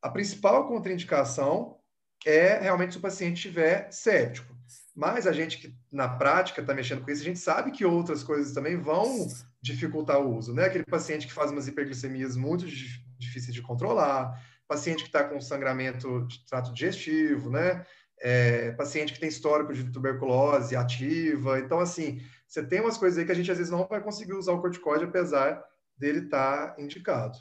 a 0.00 0.08
principal 0.08 0.66
contraindicação 0.66 1.78
é 2.24 2.58
realmente 2.58 2.92
se 2.92 2.98
o 2.98 3.02
paciente 3.02 3.36
estiver 3.36 3.92
séptico. 3.92 4.56
Mas 4.98 5.28
a 5.28 5.32
gente 5.32 5.58
que 5.58 5.72
na 5.92 6.08
prática 6.08 6.60
está 6.60 6.74
mexendo 6.74 7.04
com 7.04 7.10
isso, 7.12 7.22
a 7.22 7.24
gente 7.24 7.38
sabe 7.38 7.70
que 7.70 7.84
outras 7.84 8.24
coisas 8.24 8.52
também 8.52 8.76
vão 8.76 9.28
dificultar 9.62 10.18
o 10.20 10.36
uso, 10.36 10.52
né? 10.52 10.64
Aquele 10.64 10.84
paciente 10.84 11.24
que 11.24 11.32
faz 11.32 11.52
umas 11.52 11.68
hiperglicemias 11.68 12.34
muito 12.34 12.66
difíceis 12.66 13.54
de 13.54 13.62
controlar, 13.62 14.44
paciente 14.66 15.04
que 15.04 15.08
está 15.08 15.22
com 15.22 15.40
sangramento 15.40 16.26
de 16.26 16.44
trato 16.44 16.72
digestivo, 16.72 17.48
né? 17.48 17.86
É, 18.18 18.72
paciente 18.72 19.12
que 19.12 19.20
tem 19.20 19.28
histórico 19.28 19.72
de 19.72 19.84
tuberculose 19.84 20.74
ativa. 20.74 21.60
Então, 21.60 21.78
assim, 21.78 22.20
você 22.44 22.60
tem 22.66 22.80
umas 22.80 22.98
coisas 22.98 23.20
aí 23.20 23.24
que 23.24 23.30
a 23.30 23.36
gente 23.36 23.52
às 23.52 23.58
vezes 23.58 23.70
não 23.70 23.86
vai 23.86 24.02
conseguir 24.02 24.32
usar 24.32 24.50
o 24.50 24.60
corticóide, 24.60 25.04
apesar 25.04 25.64
dele 25.96 26.24
estar 26.24 26.74
tá 26.74 26.82
indicado. 26.82 27.38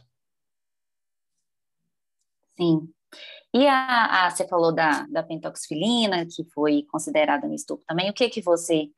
Sim. 2.56 2.88
E 3.54 3.66
a, 3.68 4.26
a, 4.26 4.30
você 4.30 4.48
falou 4.48 4.74
da, 4.74 5.06
da 5.08 5.24
pentoxifilina, 5.24 6.26
que 6.26 6.44
foi 6.54 6.84
considerada 6.92 7.48
no 7.48 7.54
estupro 7.54 7.86
também. 7.88 8.10
O 8.10 8.14
que 8.14 8.30
que 8.30 8.42
você 8.42 8.90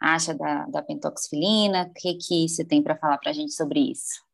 acha 0.00 0.34
da, 0.34 0.66
da 0.66 0.82
pentoxifilina? 0.82 1.90
O 1.90 1.92
que 1.94 2.14
que 2.14 2.48
você 2.48 2.64
tem 2.64 2.82
para 2.82 2.96
falar 2.96 3.18
para 3.18 3.30
a 3.30 3.34
gente 3.34 3.52
sobre 3.52 3.80
isso? 3.80 4.24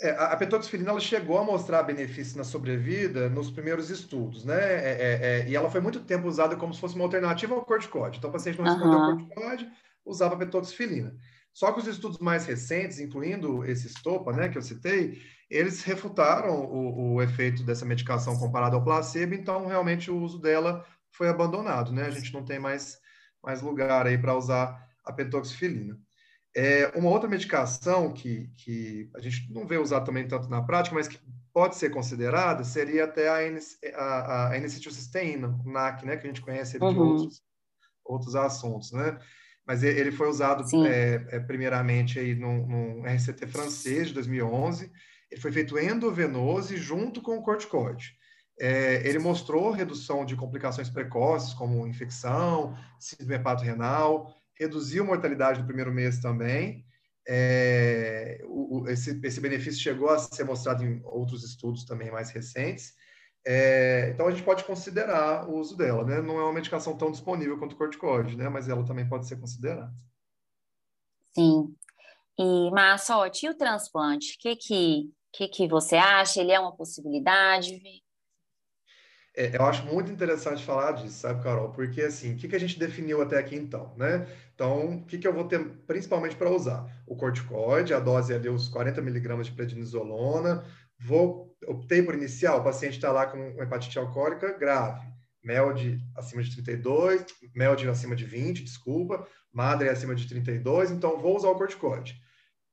É, 0.00 0.10
a, 0.10 0.36
pentoxifilina 0.36 0.90
ela 0.90 1.00
chegou 1.00 1.38
a 1.38 1.44
mostrar 1.44 1.82
benefícios 1.82 2.34
na 2.34 2.44
sobrevida 2.44 3.28
nos 3.28 3.50
primeiros 3.50 3.90
estudos, 3.90 4.44
né? 4.44 4.58
É, 4.58 4.90
é, 4.90 5.20
é, 5.22 5.48
e 5.48 5.54
ela 5.54 5.70
foi 5.70 5.80
muito 5.80 6.00
tempo 6.00 6.26
usada 6.26 6.56
como 6.56 6.72
se 6.72 6.80
fosse 6.80 6.94
uma 6.94 7.04
alternativa 7.04 7.54
ao 7.54 7.64
corticóide. 7.64 8.18
Então, 8.18 8.30
o 8.30 8.32
paciente 8.32 8.58
não 8.58 8.64
respondeu 8.64 8.98
uhum. 8.98 9.04
ao 9.04 9.16
corticóide, 9.16 9.70
usava 10.04 10.34
a 10.34 10.38
pentoxifilina. 10.38 11.14
Só 11.52 11.72
que 11.72 11.80
os 11.80 11.86
estudos 11.86 12.18
mais 12.18 12.46
recentes, 12.46 12.98
incluindo 12.98 13.64
esse 13.64 13.88
STOPA, 13.88 14.32
né, 14.32 14.48
que 14.48 14.56
eu 14.56 14.62
citei, 14.62 15.20
eles 15.50 15.82
refutaram 15.82 16.64
o, 16.64 17.14
o 17.14 17.22
efeito 17.22 17.62
dessa 17.62 17.84
medicação 17.84 18.38
comparado 18.38 18.74
ao 18.74 18.84
placebo, 18.84 19.34
então 19.34 19.66
realmente 19.66 20.10
o 20.10 20.18
uso 20.18 20.38
dela 20.38 20.84
foi 21.12 21.28
abandonado, 21.28 21.92
né? 21.92 22.04
A 22.04 22.10
gente 22.10 22.32
não 22.32 22.42
tem 22.42 22.58
mais, 22.58 22.98
mais 23.42 23.60
lugar 23.60 24.06
aí 24.06 24.16
para 24.16 24.34
usar 24.34 24.82
a 25.04 25.12
pentoxifilina. 25.12 25.98
É, 26.54 26.90
uma 26.94 27.10
outra 27.10 27.28
medicação 27.28 28.12
que, 28.12 28.50
que 28.56 29.10
a 29.14 29.20
gente 29.20 29.52
não 29.52 29.66
vê 29.66 29.76
usar 29.76 30.02
também 30.02 30.26
tanto 30.26 30.48
na 30.48 30.62
prática, 30.62 30.94
mas 30.94 31.08
que 31.08 31.18
pode 31.52 31.76
ser 31.76 31.90
considerada, 31.90 32.64
seria 32.64 33.04
até 33.04 33.28
a, 33.28 33.36
a, 33.94 34.48
a 34.48 34.56
N-acetilcisteína, 34.56 35.48
o 35.64 35.70
NAC, 35.70 36.06
né? 36.06 36.16
Que 36.16 36.26
a 36.26 36.28
gente 36.28 36.42
conhece 36.42 36.78
uhum. 36.78 36.92
de 36.92 36.98
outros, 36.98 37.42
outros 38.04 38.36
assuntos, 38.36 38.92
né? 38.92 39.18
Mas 39.66 39.82
ele 39.82 40.10
foi 40.10 40.28
usado 40.28 40.64
é, 40.86 41.38
primeiramente 41.40 42.18
aí 42.18 42.34
num, 42.34 42.66
num 42.66 43.04
RCT 43.04 43.46
francês 43.46 44.08
de 44.08 44.14
2011, 44.14 44.90
ele 45.30 45.40
foi 45.40 45.52
feito 45.52 45.78
endovenoso 45.78 46.76
junto 46.76 47.22
com 47.22 47.36
o 47.36 47.42
corticoide. 47.42 48.16
É, 48.60 49.06
ele 49.08 49.18
mostrou 49.18 49.70
redução 49.70 50.24
de 50.24 50.36
complicações 50.36 50.90
precoces, 50.90 51.54
como 51.54 51.86
infecção, 51.86 52.76
síndrome 53.00 53.34
hepato-renal, 53.34 54.34
reduziu 54.58 55.04
mortalidade 55.04 55.60
no 55.60 55.66
primeiro 55.66 55.92
mês 55.92 56.20
também. 56.20 56.84
É, 57.26 58.40
o, 58.44 58.84
esse, 58.88 59.18
esse, 59.22 59.40
benefício 59.40 59.80
chegou 59.80 60.10
a 60.10 60.18
ser 60.18 60.44
mostrado 60.44 60.84
em 60.84 61.00
outros 61.04 61.44
estudos 61.44 61.84
também 61.84 62.10
mais 62.10 62.30
recentes. 62.30 62.94
É, 63.44 64.10
então, 64.10 64.26
a 64.26 64.30
gente 64.30 64.42
pode 64.42 64.64
considerar 64.64 65.48
o 65.48 65.58
uso 65.58 65.76
dela, 65.76 66.04
né? 66.04 66.20
Não 66.20 66.38
é 66.38 66.44
uma 66.44 66.52
medicação 66.52 66.96
tão 66.96 67.10
disponível 67.10 67.58
quanto 67.58 67.72
o 67.72 67.76
corticoide, 67.76 68.36
né? 68.36 68.48
Mas 68.48 68.68
ela 68.68 68.84
também 68.84 69.08
pode 69.08 69.26
ser 69.26 69.36
considerada. 69.36 69.92
Sim. 71.34 71.74
E, 72.38 72.70
Massote, 72.70 73.46
e 73.46 73.50
o 73.50 73.56
transplante? 73.56 74.36
O 74.36 74.38
que 74.38 74.56
que 74.56 75.12
que, 75.32 75.48
que 75.48 75.66
você 75.66 75.96
acha? 75.96 76.40
Ele 76.40 76.52
é 76.52 76.60
uma 76.60 76.76
possibilidade? 76.76 77.80
É, 79.34 79.56
eu 79.56 79.64
acho 79.64 79.84
muito 79.86 80.12
interessante 80.12 80.62
falar 80.62 80.92
disso, 80.92 81.20
sabe, 81.20 81.42
Carol? 81.42 81.70
Porque, 81.70 82.02
assim, 82.02 82.34
o 82.34 82.36
que, 82.36 82.46
que 82.46 82.56
a 82.56 82.60
gente 82.60 82.78
definiu 82.78 83.22
até 83.22 83.38
aqui, 83.38 83.56
então, 83.56 83.94
né? 83.96 84.26
Então, 84.54 84.96
o 84.96 85.04
que, 85.06 85.16
que 85.16 85.26
eu 85.26 85.32
vou 85.32 85.44
ter 85.44 85.58
principalmente 85.86 86.36
para 86.36 86.50
usar? 86.50 86.86
O 87.06 87.16
corticoide, 87.16 87.94
a 87.94 88.00
dose 88.00 88.34
é 88.34 88.38
de 88.38 88.50
uns 88.50 88.68
40 88.68 89.00
miligramas 89.00 89.46
de 89.46 89.52
prednisolona. 89.52 90.62
Vou, 91.00 91.51
optei 91.66 92.02
por 92.02 92.14
inicial, 92.14 92.60
o 92.60 92.64
paciente 92.64 92.94
está 92.94 93.10
lá 93.10 93.26
com 93.26 93.38
hepatite 93.62 93.98
alcoólica 93.98 94.56
grave. 94.58 95.06
MELD 95.42 96.00
acima 96.16 96.42
de 96.42 96.54
32, 96.54 97.24
MELD 97.54 97.88
acima 97.88 98.14
de 98.14 98.24
20, 98.24 98.62
desculpa. 98.62 99.26
Madre 99.52 99.88
acima 99.88 100.14
de 100.14 100.26
32, 100.26 100.90
então 100.90 101.18
vou 101.18 101.36
usar 101.36 101.48
o 101.48 101.56
corticoide. 101.56 102.20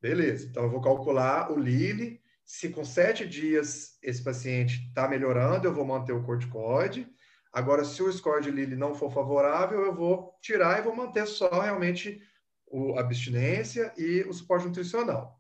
Beleza, 0.02 0.48
então 0.48 0.64
eu 0.64 0.70
vou 0.70 0.82
calcular 0.82 1.52
o 1.52 1.60
Lili, 1.60 2.22
se 2.50 2.70
com 2.70 2.84
sete 2.84 3.28
dias 3.28 4.00
esse 4.02 4.24
paciente 4.24 4.88
está 4.88 5.08
melhorando, 5.08 5.68
eu 5.68 5.74
vou 5.74 5.86
manter 5.86 6.14
o 6.14 6.24
corticoide. 6.24 7.08
Agora, 7.54 7.86
se 7.86 8.02
o 8.02 8.12
score 8.12 8.42
de 8.42 8.50
Lilly 8.50 8.76
não 8.76 8.96
for 8.96 9.12
favorável, 9.12 9.82
eu 9.82 9.94
vou 9.94 10.34
tirar 10.42 10.80
e 10.80 10.82
vou 10.82 10.96
manter 10.96 11.28
só 11.28 11.62
realmente 11.62 12.20
a 12.96 13.02
abstinência 13.02 13.94
e 13.96 14.22
o 14.22 14.34
suporte 14.34 14.66
nutricional. 14.66 15.39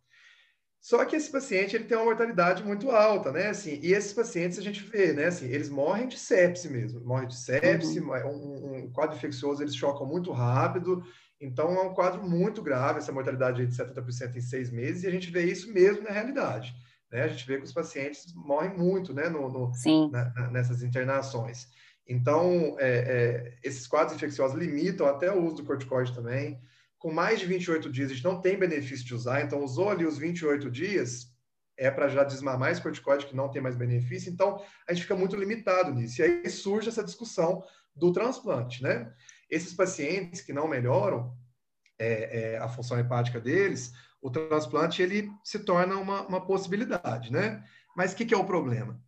Só 0.81 1.03
que 1.03 1.15
esse 1.15 1.29
paciente 1.29 1.75
ele 1.75 1.83
tem 1.83 1.97
uma 1.97 2.05
mortalidade 2.05 2.63
muito 2.63 2.89
alta, 2.89 3.31
né? 3.31 3.47
Assim, 3.47 3.79
e 3.83 3.93
esses 3.93 4.13
pacientes 4.13 4.57
a 4.57 4.61
gente 4.61 4.81
vê, 4.83 5.11
né? 5.11 5.25
Assim, 5.25 5.47
eles 5.47 5.69
morrem 5.69 6.07
de 6.07 6.17
sepse 6.17 6.69
mesmo, 6.69 7.01
morrem 7.01 7.27
de 7.27 7.35
sepse, 7.35 7.99
uhum. 7.99 8.13
um, 8.25 8.75
um, 8.75 8.91
quadro 8.91 9.15
infeccioso, 9.15 9.61
eles 9.61 9.75
chocam 9.75 10.07
muito 10.07 10.31
rápido. 10.31 11.03
Então, 11.41 11.73
é 11.75 11.81
um 11.81 11.93
quadro 11.93 12.23
muito 12.23 12.61
grave, 12.61 12.99
essa 12.99 13.11
mortalidade 13.11 13.65
de 13.65 13.75
70% 13.75 14.35
em 14.35 14.41
seis 14.41 14.71
meses, 14.71 15.03
e 15.03 15.07
a 15.07 15.11
gente 15.11 15.31
vê 15.31 15.45
isso 15.45 15.71
mesmo 15.73 16.03
na 16.03 16.11
realidade. 16.11 16.73
Né? 17.11 17.23
A 17.23 17.27
gente 17.27 17.45
vê 17.45 17.57
que 17.57 17.63
os 17.63 17.73
pacientes 17.73 18.33
morrem 18.33 18.77
muito 18.77 19.13
né, 19.13 19.29
no, 19.29 19.49
no 19.49 19.71
na, 20.11 20.49
nessas 20.51 20.81
internações. 20.81 21.67
Então, 22.07 22.75
é, 22.79 22.89
é, 22.89 23.57
esses 23.63 23.85
quadros 23.85 24.15
infecciosos 24.15 24.57
limitam 24.57 25.07
até 25.07 25.31
o 25.31 25.43
uso 25.45 25.57
do 25.57 25.65
corticoide 25.65 26.13
também. 26.13 26.59
Com 26.99 27.11
mais 27.11 27.39
de 27.39 27.45
28 27.45 27.89
dias, 27.89 28.11
a 28.11 28.13
gente 28.13 28.23
não 28.23 28.41
tem 28.41 28.59
benefício 28.59 29.05
de 29.05 29.15
usar, 29.15 29.41
então 29.41 29.63
usou 29.63 29.89
ali 29.89 30.05
os 30.05 30.17
28 30.17 30.69
dias, 30.69 31.33
é 31.77 31.89
para 31.89 32.09
já 32.09 32.25
desmamar 32.25 32.71
esse 32.71 32.81
corticoide 32.81 33.25
que 33.25 33.35
não 33.35 33.49
tem 33.49 33.61
mais 33.61 33.75
benefício, 33.75 34.29
então 34.31 34.61
a 34.85 34.93
gente 34.93 35.03
fica 35.03 35.15
muito 35.15 35.37
limitado 35.37 35.93
nisso. 35.93 36.21
E 36.21 36.25
aí 36.25 36.49
surge 36.49 36.89
essa 36.89 37.03
discussão 37.03 37.63
do 37.95 38.11
transplante, 38.11 38.83
né? 38.83 39.11
Esses 39.49 39.73
pacientes 39.73 40.41
que 40.41 40.53
não 40.53 40.67
melhoram 40.67 41.33
é, 41.97 42.53
é, 42.53 42.57
a 42.57 42.67
função 42.67 42.99
hepática 42.99 43.39
deles, 43.39 43.93
o 44.21 44.29
transplante 44.29 45.01
ele 45.01 45.29
se 45.43 45.59
torna 45.59 45.95
uma, 45.95 46.27
uma 46.27 46.45
possibilidade, 46.45 47.31
né? 47.31 47.63
Mas 47.95 48.11
o 48.11 48.15
que, 48.15 48.25
que, 48.25 48.33
é 48.33 48.37
o 48.37 48.45
problema? 48.45 49.01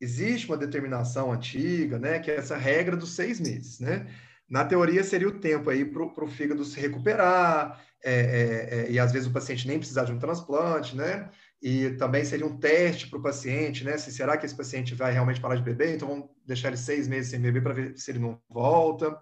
Existe 0.00 0.46
uma 0.46 0.56
determinação 0.56 1.32
antiga, 1.32 1.98
né? 1.98 2.20
Que 2.20 2.30
é 2.30 2.36
essa 2.36 2.56
regra 2.56 2.96
dos 2.96 3.14
seis 3.14 3.40
meses, 3.40 3.80
né? 3.80 4.08
Na 4.52 4.66
teoria 4.66 5.02
seria 5.02 5.28
o 5.28 5.40
tempo 5.40 5.70
aí 5.70 5.82
para 5.82 6.04
o 6.04 6.28
fígado 6.28 6.62
se 6.62 6.78
recuperar, 6.78 7.82
é, 8.04 8.12
é, 8.12 8.80
é, 8.80 8.90
e 8.90 8.98
às 8.98 9.10
vezes 9.10 9.26
o 9.26 9.32
paciente 9.32 9.66
nem 9.66 9.78
precisar 9.78 10.04
de 10.04 10.12
um 10.12 10.18
transplante, 10.18 10.94
né? 10.94 11.30
E 11.62 11.92
também 11.92 12.22
seria 12.22 12.44
um 12.44 12.58
teste 12.58 13.08
para 13.08 13.18
o 13.18 13.22
paciente, 13.22 13.82
né? 13.82 13.96
Se 13.96 14.12
será 14.12 14.36
que 14.36 14.44
esse 14.44 14.54
paciente 14.54 14.94
vai 14.94 15.10
realmente 15.10 15.40
parar 15.40 15.54
de 15.54 15.62
beber? 15.62 15.94
Então 15.94 16.06
vamos 16.06 16.28
deixar 16.46 16.68
ele 16.68 16.76
seis 16.76 17.08
meses 17.08 17.30
sem 17.30 17.40
beber 17.40 17.62
para 17.62 17.72
ver 17.72 17.96
se 17.96 18.10
ele 18.10 18.18
não 18.18 18.38
volta. 18.50 19.16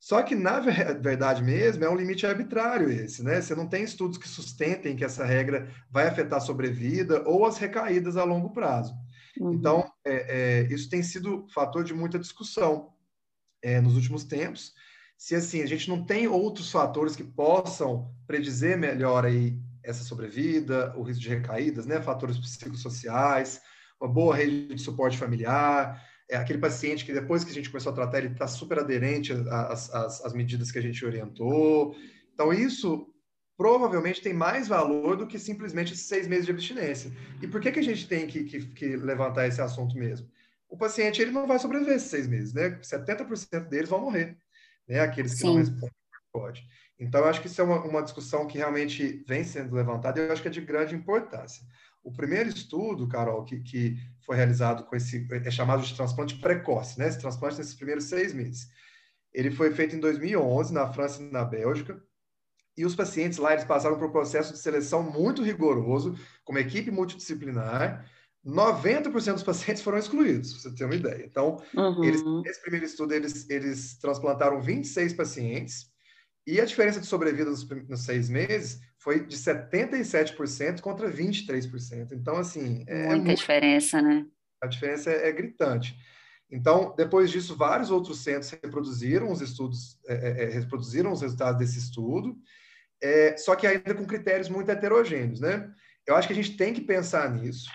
Só 0.00 0.22
que, 0.22 0.34
na 0.34 0.60
verdade 0.98 1.42
mesmo, 1.42 1.84
é 1.84 1.90
um 1.90 1.96
limite 1.96 2.26
arbitrário 2.26 2.90
esse, 2.90 3.22
né? 3.22 3.42
Você 3.42 3.54
não 3.54 3.68
tem 3.68 3.84
estudos 3.84 4.16
que 4.16 4.26
sustentem 4.26 4.96
que 4.96 5.04
essa 5.04 5.26
regra 5.26 5.68
vai 5.90 6.06
afetar 6.06 6.38
a 6.38 6.40
sobrevida 6.40 7.22
ou 7.26 7.44
as 7.44 7.58
recaídas 7.58 8.16
a 8.16 8.24
longo 8.24 8.50
prazo. 8.54 8.94
Uhum. 9.38 9.52
Então, 9.52 9.92
é, 10.06 10.62
é, 10.62 10.72
isso 10.72 10.88
tem 10.88 11.02
sido 11.02 11.46
fator 11.52 11.84
de 11.84 11.92
muita 11.92 12.18
discussão 12.18 12.93
é, 13.64 13.80
nos 13.80 13.96
últimos 13.96 14.24
tempos. 14.24 14.74
Se, 15.16 15.34
assim, 15.34 15.62
a 15.62 15.66
gente 15.66 15.88
não 15.88 16.04
tem 16.04 16.28
outros 16.28 16.70
fatores 16.70 17.16
que 17.16 17.24
possam 17.24 18.14
predizer 18.26 18.76
melhor 18.76 19.24
aí 19.24 19.58
essa 19.82 20.04
sobrevida, 20.04 20.94
o 20.96 21.02
risco 21.02 21.22
de 21.22 21.28
recaídas, 21.30 21.86
né? 21.86 22.00
Fatores 22.00 22.38
psicossociais, 22.38 23.60
uma 24.00 24.08
boa 24.08 24.36
rede 24.36 24.74
de 24.74 24.80
suporte 24.80 25.16
familiar, 25.16 26.02
é 26.30 26.36
aquele 26.36 26.58
paciente 26.58 27.04
que 27.04 27.12
depois 27.12 27.42
que 27.42 27.50
a 27.50 27.54
gente 27.54 27.70
começou 27.70 27.92
a 27.92 27.94
tratar, 27.94 28.18
ele 28.18 28.28
está 28.28 28.46
super 28.46 28.78
aderente 28.78 29.32
às, 29.32 29.92
às, 29.94 30.24
às, 30.24 30.32
medidas 30.34 30.70
que 30.70 30.78
a 30.78 30.82
gente 30.82 31.04
orientou. 31.04 31.94
Então, 32.32 32.52
isso 32.52 33.06
provavelmente 33.56 34.20
tem 34.20 34.34
mais 34.34 34.68
valor 34.68 35.16
do 35.16 35.26
que 35.26 35.38
simplesmente 35.38 35.96
seis 35.96 36.26
meses 36.26 36.46
de 36.46 36.50
abstinência. 36.50 37.12
E 37.40 37.46
por 37.46 37.60
que, 37.60 37.72
que 37.72 37.78
a 37.78 37.84
gente 37.84 38.08
tem 38.08 38.26
que, 38.26 38.44
que, 38.44 38.66
que 38.66 38.96
levantar 38.96 39.46
esse 39.46 39.60
assunto 39.60 39.96
mesmo? 39.96 40.28
O 40.74 40.76
paciente 40.76 41.22
ele 41.22 41.30
não 41.30 41.46
vai 41.46 41.56
sobreviver 41.60 41.94
esses 41.94 42.10
seis 42.10 42.26
meses, 42.26 42.52
né? 42.52 42.70
70% 42.82 43.68
deles 43.68 43.88
vão 43.88 44.00
morrer, 44.00 44.36
né? 44.88 44.98
Aqueles 44.98 45.34
que 45.34 45.38
Sim. 45.38 45.46
não 45.46 45.56
respondem 45.58 45.94
pode. 46.32 46.66
Então, 46.98 47.20
eu 47.20 47.28
acho 47.28 47.40
que 47.40 47.46
isso 47.46 47.60
é 47.60 47.64
uma, 47.64 47.80
uma 47.84 48.02
discussão 48.02 48.44
que 48.44 48.58
realmente 48.58 49.24
vem 49.24 49.44
sendo 49.44 49.72
levantada 49.72 50.18
e 50.20 50.26
eu 50.26 50.32
acho 50.32 50.42
que 50.42 50.48
é 50.48 50.50
de 50.50 50.60
grande 50.60 50.92
importância. 50.92 51.64
O 52.02 52.12
primeiro 52.12 52.48
estudo, 52.48 53.06
Carol, 53.06 53.44
que, 53.44 53.60
que 53.60 53.96
foi 54.26 54.34
realizado 54.34 54.84
com 54.84 54.96
esse, 54.96 55.24
é 55.30 55.50
chamado 55.52 55.84
de 55.84 55.94
transplante 55.94 56.40
precoce, 56.40 56.98
né? 56.98 57.06
Esse 57.06 57.20
transplante 57.20 57.56
nesses 57.56 57.74
primeiros 57.74 58.06
seis 58.06 58.34
meses. 58.34 58.68
Ele 59.32 59.52
foi 59.52 59.72
feito 59.72 59.94
em 59.94 60.00
2011, 60.00 60.74
na 60.74 60.92
França 60.92 61.22
e 61.22 61.30
na 61.30 61.44
Bélgica, 61.44 62.02
e 62.76 62.84
os 62.84 62.96
pacientes 62.96 63.38
lá, 63.38 63.52
eles 63.52 63.64
passaram 63.64 63.96
por 63.96 64.08
um 64.08 64.12
processo 64.12 64.52
de 64.52 64.58
seleção 64.58 65.04
muito 65.04 65.40
rigoroso, 65.40 66.18
com 66.42 66.52
uma 66.52 66.60
equipe 66.60 66.90
multidisciplinar, 66.90 68.04
90% 68.46 69.32
dos 69.32 69.42
pacientes 69.42 69.82
foram 69.82 69.98
excluídos, 69.98 70.52
você 70.52 70.74
ter 70.74 70.84
uma 70.84 70.94
ideia. 70.94 71.24
Então, 71.24 71.62
uhum. 71.74 72.04
eles, 72.04 72.22
nesse 72.42 72.60
primeiro 72.60 72.84
estudo, 72.84 73.14
eles, 73.14 73.48
eles 73.48 73.98
transplantaram 73.98 74.60
26 74.60 75.14
pacientes, 75.14 75.92
e 76.46 76.60
a 76.60 76.64
diferença 76.64 77.00
de 77.00 77.06
sobrevida 77.06 77.50
nos, 77.50 77.66
nos 77.88 78.04
seis 78.04 78.28
meses 78.28 78.80
foi 78.98 79.26
de 79.26 79.36
77% 79.36 80.80
contra 80.80 81.10
23%. 81.10 82.12
Então, 82.12 82.36
assim. 82.36 82.84
É, 82.86 83.06
Muita 83.06 83.24
muito... 83.24 83.38
diferença, 83.38 84.02
né? 84.02 84.26
A 84.62 84.66
diferença 84.66 85.10
é, 85.10 85.28
é, 85.28 85.32
gritante. 85.32 85.96
Então, 86.50 86.94
depois 86.96 87.30
disso, 87.30 87.56
vários 87.56 87.90
outros 87.90 88.22
centros 88.22 88.50
reproduziram 88.50 89.32
os 89.32 89.40
estudos, 89.40 89.98
é, 90.06 90.14
é, 90.14 90.44
é 90.44 90.48
reproduziram 90.50 91.12
os 91.12 91.22
resultados 91.22 91.58
desse 91.58 91.78
estudo, 91.78 92.36
é, 93.02 93.36
só 93.36 93.56
que 93.56 93.66
ainda 93.66 93.94
com 93.94 94.06
critérios 94.06 94.48
muito 94.48 94.70
heterogêneos, 94.70 95.40
né? 95.40 95.70
Eu 96.06 96.14
acho 96.14 96.28
que 96.28 96.34
a 96.34 96.36
gente 96.36 96.56
tem 96.56 96.74
que 96.74 96.82
pensar 96.82 97.32
nisso, 97.34 97.68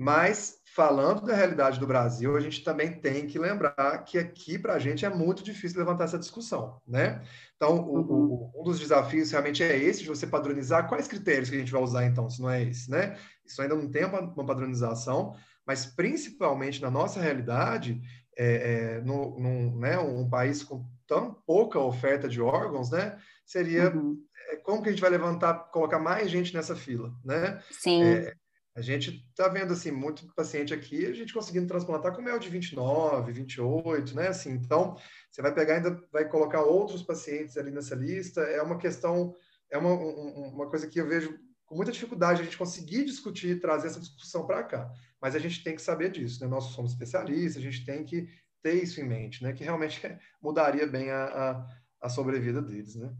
mas 0.00 0.62
falando 0.74 1.26
da 1.26 1.34
realidade 1.34 1.78
do 1.78 1.86
Brasil, 1.86 2.34
a 2.34 2.40
gente 2.40 2.64
também 2.64 2.90
tem 2.90 3.26
que 3.26 3.38
lembrar 3.38 4.02
que 4.06 4.16
aqui 4.16 4.58
para 4.58 4.72
a 4.72 4.78
gente 4.78 5.04
é 5.04 5.10
muito 5.10 5.44
difícil 5.44 5.78
levantar 5.78 6.04
essa 6.04 6.18
discussão, 6.18 6.80
né? 6.88 7.20
Então, 7.54 7.76
o, 7.76 7.96
uhum. 7.98 8.50
o, 8.54 8.60
um 8.62 8.64
dos 8.64 8.80
desafios 8.80 9.30
realmente 9.30 9.62
é 9.62 9.76
esse, 9.76 10.00
de 10.00 10.08
você 10.08 10.26
padronizar 10.26 10.88
quais 10.88 11.06
critérios 11.06 11.50
que 11.50 11.56
a 11.56 11.58
gente 11.58 11.70
vai 11.70 11.82
usar, 11.82 12.06
então, 12.06 12.30
se 12.30 12.40
não 12.40 12.48
é 12.48 12.62
esse, 12.62 12.90
né? 12.90 13.18
Isso 13.44 13.60
ainda 13.60 13.74
não 13.74 13.90
tem 13.90 14.06
uma 14.06 14.46
padronização, 14.46 15.36
mas 15.66 15.84
principalmente 15.84 16.80
na 16.80 16.90
nossa 16.90 17.20
realidade, 17.20 18.00
é, 18.38 18.46
é, 18.46 19.00
no, 19.02 19.38
num, 19.38 19.78
né, 19.78 19.98
um 19.98 20.30
país 20.30 20.62
com 20.62 20.82
tão 21.06 21.34
pouca 21.46 21.78
oferta 21.78 22.26
de 22.26 22.40
órgãos, 22.40 22.90
né? 22.90 23.18
seria 23.44 23.94
uhum. 23.94 24.16
É, 24.50 24.56
como 24.56 24.82
que 24.82 24.88
a 24.88 24.92
gente 24.92 25.00
vai 25.00 25.10
levantar, 25.10 25.54
colocar 25.70 25.98
mais 25.98 26.30
gente 26.30 26.54
nessa 26.54 26.74
fila, 26.74 27.12
né? 27.24 27.60
Sim. 27.70 28.02
É, 28.02 28.32
a 28.80 28.82
gente 28.82 29.10
está 29.28 29.46
vendo, 29.46 29.74
assim, 29.74 29.90
muito 29.90 30.26
paciente 30.34 30.72
aqui, 30.72 31.04
a 31.04 31.12
gente 31.12 31.34
conseguindo 31.34 31.66
transplantar 31.66 32.14
com 32.14 32.22
mel 32.22 32.38
de 32.38 32.48
29, 32.48 33.30
28, 33.30 34.16
né? 34.16 34.28
Assim, 34.28 34.52
então, 34.52 34.96
você 35.30 35.42
vai 35.42 35.54
pegar 35.54 35.74
ainda, 35.74 36.02
vai 36.10 36.26
colocar 36.26 36.62
outros 36.62 37.02
pacientes 37.02 37.58
ali 37.58 37.70
nessa 37.70 37.94
lista, 37.94 38.40
é 38.40 38.62
uma 38.62 38.78
questão, 38.78 39.34
é 39.70 39.76
uma, 39.76 39.92
uma 39.92 40.68
coisa 40.70 40.88
que 40.88 40.98
eu 40.98 41.06
vejo 41.06 41.38
com 41.66 41.76
muita 41.76 41.92
dificuldade 41.92 42.40
a 42.40 42.44
gente 42.44 42.56
conseguir 42.56 43.04
discutir, 43.04 43.60
trazer 43.60 43.88
essa 43.88 44.00
discussão 44.00 44.46
para 44.46 44.64
cá. 44.64 44.90
Mas 45.20 45.34
a 45.34 45.38
gente 45.38 45.62
tem 45.62 45.76
que 45.76 45.82
saber 45.82 46.10
disso, 46.10 46.42
né? 46.42 46.48
Nós 46.48 46.64
somos 46.64 46.92
especialistas, 46.92 47.62
a 47.62 47.64
gente 47.64 47.84
tem 47.84 48.02
que 48.02 48.26
ter 48.62 48.82
isso 48.82 48.98
em 48.98 49.04
mente, 49.04 49.42
né? 49.42 49.52
Que 49.52 49.62
realmente 49.62 50.00
mudaria 50.42 50.86
bem 50.86 51.10
a, 51.10 51.24
a, 51.26 51.68
a 52.00 52.08
sobrevida 52.08 52.62
deles, 52.62 52.94
né? 52.96 53.12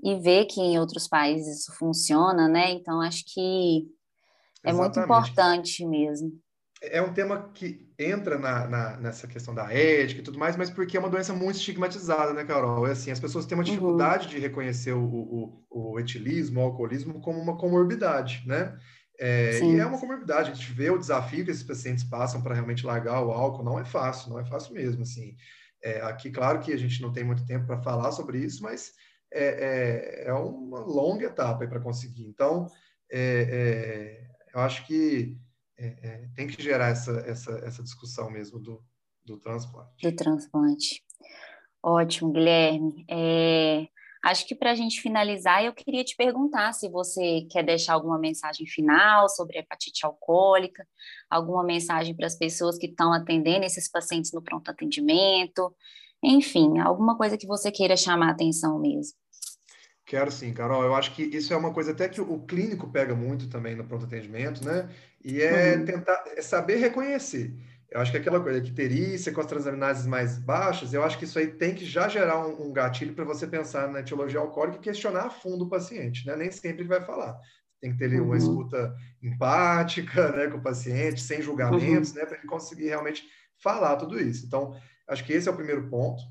E 0.00 0.14
ver 0.20 0.44
que 0.44 0.60
em 0.60 0.78
outros 0.78 1.08
países 1.08 1.58
isso 1.58 1.72
funciona, 1.74 2.46
né? 2.46 2.70
Então, 2.70 3.00
acho 3.00 3.24
que 3.26 3.97
é 4.64 4.70
Exatamente. 4.70 4.96
muito 4.96 5.00
importante 5.00 5.86
mesmo. 5.86 6.32
É 6.80 7.02
um 7.02 7.12
tema 7.12 7.50
que 7.52 7.88
entra 7.98 8.38
na, 8.38 8.68
na, 8.68 8.96
nessa 8.98 9.26
questão 9.26 9.52
da 9.52 9.72
ética 9.72 10.20
e 10.20 10.22
tudo 10.22 10.38
mais, 10.38 10.56
mas 10.56 10.70
porque 10.70 10.96
é 10.96 11.00
uma 11.00 11.10
doença 11.10 11.32
muito 11.32 11.56
estigmatizada, 11.56 12.32
né, 12.32 12.44
Carol? 12.44 12.86
É 12.86 12.92
assim, 12.92 13.10
as 13.10 13.18
pessoas 13.18 13.46
têm 13.46 13.58
uma 13.58 13.64
uhum. 13.64 13.70
dificuldade 13.70 14.26
uhum. 14.26 14.30
de 14.30 14.38
reconhecer 14.38 14.92
o, 14.92 15.04
o, 15.04 15.64
o, 15.70 15.98
etilismo, 15.98 16.60
o 16.60 16.64
alcoolismo 16.64 17.20
como 17.20 17.40
uma 17.40 17.56
comorbidade, 17.56 18.44
né? 18.46 18.78
É, 19.20 19.58
e 19.60 19.80
é 19.80 19.84
uma 19.84 19.98
comorbidade, 19.98 20.52
a 20.52 20.54
gente 20.54 20.72
vê 20.72 20.90
o 20.90 20.98
desafio 20.98 21.44
que 21.44 21.50
esses 21.50 21.64
pacientes 21.64 22.04
passam 22.04 22.40
para 22.40 22.54
realmente 22.54 22.86
largar 22.86 23.20
o 23.20 23.32
álcool, 23.32 23.64
não 23.64 23.76
é 23.76 23.84
fácil, 23.84 24.30
não 24.30 24.38
é 24.38 24.44
fácil 24.44 24.72
mesmo, 24.72 25.02
assim. 25.02 25.34
É, 25.82 26.00
aqui, 26.02 26.30
claro 26.30 26.60
que 26.60 26.72
a 26.72 26.76
gente 26.76 27.02
não 27.02 27.12
tem 27.12 27.24
muito 27.24 27.44
tempo 27.44 27.66
para 27.66 27.82
falar 27.82 28.12
sobre 28.12 28.38
isso, 28.38 28.62
mas 28.62 28.92
é, 29.32 30.24
é, 30.24 30.28
é 30.28 30.32
uma 30.32 30.78
longa 30.80 31.26
etapa 31.26 31.66
para 31.66 31.80
conseguir. 31.80 32.26
Então, 32.26 32.68
é, 33.10 34.22
é 34.30 34.37
eu 34.54 34.60
acho 34.60 34.86
que 34.86 35.36
é, 35.76 35.86
é, 35.86 36.28
tem 36.34 36.48
que 36.48 36.60
gerar 36.62 36.88
essa, 36.88 37.12
essa, 37.20 37.52
essa 37.64 37.82
discussão 37.82 38.30
mesmo 38.30 38.58
do, 38.58 38.82
do 39.24 39.38
transplante. 39.38 40.02
Do 40.02 40.16
transplante. 40.16 41.02
Ótimo, 41.82 42.32
Guilherme. 42.32 43.04
É, 43.08 43.86
acho 44.24 44.46
que 44.46 44.54
para 44.54 44.72
a 44.72 44.74
gente 44.74 45.00
finalizar, 45.00 45.64
eu 45.64 45.72
queria 45.72 46.02
te 46.02 46.16
perguntar 46.16 46.72
se 46.72 46.88
você 46.88 47.46
quer 47.50 47.64
deixar 47.64 47.94
alguma 47.94 48.18
mensagem 48.18 48.66
final 48.66 49.28
sobre 49.28 49.58
hepatite 49.58 50.04
alcoólica, 50.04 50.86
alguma 51.30 51.62
mensagem 51.62 52.14
para 52.14 52.26
as 52.26 52.36
pessoas 52.36 52.76
que 52.76 52.86
estão 52.86 53.12
atendendo 53.12 53.64
esses 53.64 53.88
pacientes 53.88 54.32
no 54.32 54.42
pronto 54.42 54.70
atendimento, 54.70 55.72
enfim, 56.22 56.80
alguma 56.80 57.16
coisa 57.16 57.38
que 57.38 57.46
você 57.46 57.70
queira 57.70 57.96
chamar 57.96 58.28
a 58.28 58.32
atenção 58.32 58.78
mesmo. 58.80 59.16
Quero 60.08 60.30
sim, 60.32 60.54
Carol. 60.54 60.82
Eu 60.82 60.94
acho 60.94 61.14
que 61.14 61.22
isso 61.22 61.52
é 61.52 61.56
uma 61.56 61.70
coisa 61.70 61.92
até 61.92 62.08
que 62.08 62.18
o 62.18 62.38
clínico 62.40 62.90
pega 62.90 63.14
muito 63.14 63.46
também 63.46 63.76
no 63.76 63.84
pronto 63.84 64.06
atendimento, 64.06 64.64
né? 64.64 64.88
E 65.22 65.42
é 65.42 65.76
uhum. 65.76 65.84
tentar 65.84 66.24
é 66.34 66.40
saber 66.40 66.76
reconhecer. 66.76 67.54
Eu 67.90 68.00
acho 68.00 68.10
que 68.10 68.16
aquela 68.16 68.40
coisa 68.40 68.58
que 68.58 68.72
terícia 68.72 69.30
com 69.32 69.40
as 69.42 69.46
transaminases 69.46 70.06
mais 70.06 70.38
baixas, 70.38 70.94
eu 70.94 71.04
acho 71.04 71.18
que 71.18 71.26
isso 71.26 71.38
aí 71.38 71.48
tem 71.48 71.74
que 71.74 71.84
já 71.84 72.08
gerar 72.08 72.46
um, 72.46 72.68
um 72.68 72.72
gatilho 72.72 73.12
para 73.12 73.24
você 73.26 73.46
pensar 73.46 73.86
na 73.88 74.00
etiologia 74.00 74.40
alcoólica 74.40 74.78
e 74.78 74.80
questionar 74.80 75.26
a 75.26 75.30
fundo 75.30 75.66
o 75.66 75.68
paciente, 75.68 76.26
né? 76.26 76.34
Nem 76.36 76.50
sempre 76.50 76.82
ele 76.82 76.88
vai 76.88 77.04
falar. 77.04 77.38
Tem 77.78 77.92
que 77.92 77.98
ter 77.98 78.06
ali 78.06 78.18
uma 78.18 78.30
uhum. 78.30 78.36
escuta 78.36 78.94
empática, 79.22 80.32
né, 80.32 80.46
com 80.46 80.56
o 80.56 80.62
paciente, 80.62 81.20
sem 81.20 81.42
julgamentos, 81.42 82.12
uhum. 82.12 82.16
né, 82.16 82.24
para 82.24 82.38
ele 82.38 82.46
conseguir 82.46 82.88
realmente 82.88 83.24
falar 83.62 83.96
tudo 83.96 84.18
isso. 84.18 84.46
Então, 84.46 84.74
acho 85.06 85.22
que 85.22 85.34
esse 85.34 85.50
é 85.50 85.52
o 85.52 85.56
primeiro 85.56 85.86
ponto. 85.90 86.22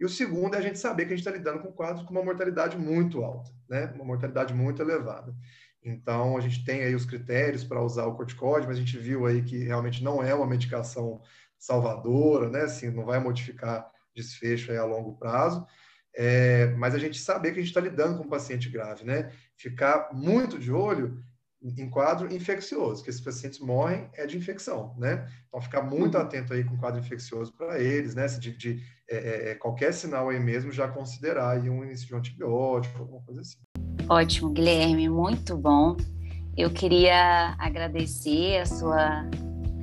E 0.00 0.04
o 0.04 0.08
segundo 0.08 0.54
é 0.54 0.58
a 0.58 0.62
gente 0.62 0.78
saber 0.78 1.04
que 1.04 1.12
a 1.12 1.16
gente 1.16 1.26
está 1.26 1.30
lidando 1.30 1.60
com 1.60 1.70
quadros 1.70 2.06
com 2.06 2.10
uma 2.10 2.24
mortalidade 2.24 2.78
muito 2.78 3.22
alta, 3.22 3.50
né? 3.68 3.92
Uma 3.94 4.04
mortalidade 4.04 4.54
muito 4.54 4.80
elevada. 4.80 5.34
Então, 5.84 6.38
a 6.38 6.40
gente 6.40 6.64
tem 6.64 6.82
aí 6.82 6.94
os 6.94 7.04
critérios 7.04 7.64
para 7.64 7.82
usar 7.82 8.06
o 8.06 8.16
corticóide, 8.16 8.66
mas 8.66 8.78
a 8.78 8.80
gente 8.80 8.96
viu 8.98 9.26
aí 9.26 9.42
que 9.42 9.58
realmente 9.58 10.02
não 10.02 10.22
é 10.22 10.34
uma 10.34 10.46
medicação 10.46 11.20
salvadora, 11.58 12.48
né? 12.48 12.62
Assim, 12.62 12.90
não 12.90 13.04
vai 13.04 13.20
modificar 13.20 13.90
desfecho 14.14 14.72
aí 14.72 14.78
a 14.78 14.84
longo 14.84 15.18
prazo. 15.18 15.66
É, 16.16 16.68
mas 16.76 16.94
a 16.94 16.98
gente 16.98 17.18
saber 17.18 17.52
que 17.52 17.58
a 17.58 17.62
gente 17.62 17.70
está 17.70 17.80
lidando 17.80 18.18
com 18.18 18.24
um 18.24 18.30
paciente 18.30 18.70
grave, 18.70 19.04
né? 19.04 19.30
Ficar 19.54 20.10
muito 20.14 20.58
de 20.58 20.72
olho 20.72 21.22
em 21.62 21.90
quadro 21.90 22.32
infeccioso, 22.32 23.02
que 23.04 23.10
esses 23.10 23.20
pacientes 23.20 23.60
morrem 23.60 24.08
é 24.14 24.26
de 24.26 24.36
infecção, 24.36 24.94
né? 24.96 25.28
Então, 25.46 25.60
ficar 25.60 25.82
muito 25.82 26.16
uhum. 26.16 26.22
atento 26.22 26.54
aí 26.54 26.64
com 26.64 26.76
quadro 26.78 27.00
infeccioso 27.00 27.52
para 27.52 27.78
eles, 27.78 28.14
né? 28.14 28.26
De, 28.26 28.56
de 28.56 28.82
é, 29.08 29.16
é, 29.16 29.50
é, 29.50 29.54
qualquer 29.54 29.92
sinal 29.92 30.30
aí 30.30 30.40
mesmo 30.40 30.72
já 30.72 30.88
considerar 30.88 31.50
aí 31.50 31.68
um 31.68 31.84
início 31.84 32.06
de 32.06 32.14
um 32.14 32.18
antibiótico, 32.18 32.98
alguma 32.98 33.20
coisa 33.22 33.42
assim. 33.42 33.58
Ótimo, 34.08 34.50
Guilherme, 34.50 35.08
muito 35.08 35.56
bom. 35.56 35.96
Eu 36.56 36.70
queria 36.70 37.54
agradecer 37.58 38.58
a 38.58 38.66
sua 38.66 39.28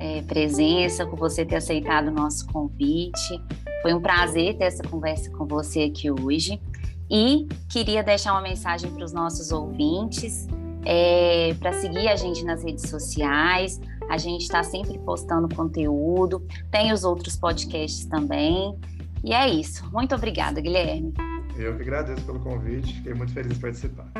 é, 0.00 0.22
presença, 0.22 1.06
por 1.06 1.18
você 1.18 1.44
ter 1.44 1.56
aceitado 1.56 2.08
o 2.08 2.12
nosso 2.12 2.46
convite. 2.48 3.40
Foi 3.82 3.94
um 3.94 4.00
prazer 4.00 4.56
ter 4.56 4.64
essa 4.64 4.82
conversa 4.82 5.30
com 5.30 5.46
você 5.46 5.82
aqui 5.82 6.10
hoje. 6.10 6.60
E 7.10 7.46
queria 7.70 8.02
deixar 8.02 8.32
uma 8.32 8.42
mensagem 8.42 8.90
para 8.90 9.04
os 9.04 9.12
nossos 9.12 9.50
ouvintes 9.50 10.46
é, 10.90 11.54
para 11.60 11.74
seguir 11.74 12.08
a 12.08 12.16
gente 12.16 12.42
nas 12.46 12.64
redes 12.64 12.88
sociais. 12.88 13.78
A 14.08 14.16
gente 14.16 14.42
está 14.42 14.62
sempre 14.62 14.98
postando 15.00 15.54
conteúdo, 15.54 16.42
tem 16.70 16.92
os 16.94 17.04
outros 17.04 17.36
podcasts 17.36 18.06
também. 18.06 18.74
E 19.22 19.34
é 19.34 19.46
isso. 19.46 19.84
Muito 19.92 20.14
obrigada, 20.14 20.62
Guilherme. 20.62 21.12
Eu 21.58 21.76
que 21.76 21.82
agradeço 21.82 22.24
pelo 22.24 22.40
convite, 22.40 22.94
fiquei 22.94 23.12
muito 23.12 23.34
feliz 23.34 23.52
de 23.52 23.60
participar. 23.60 24.10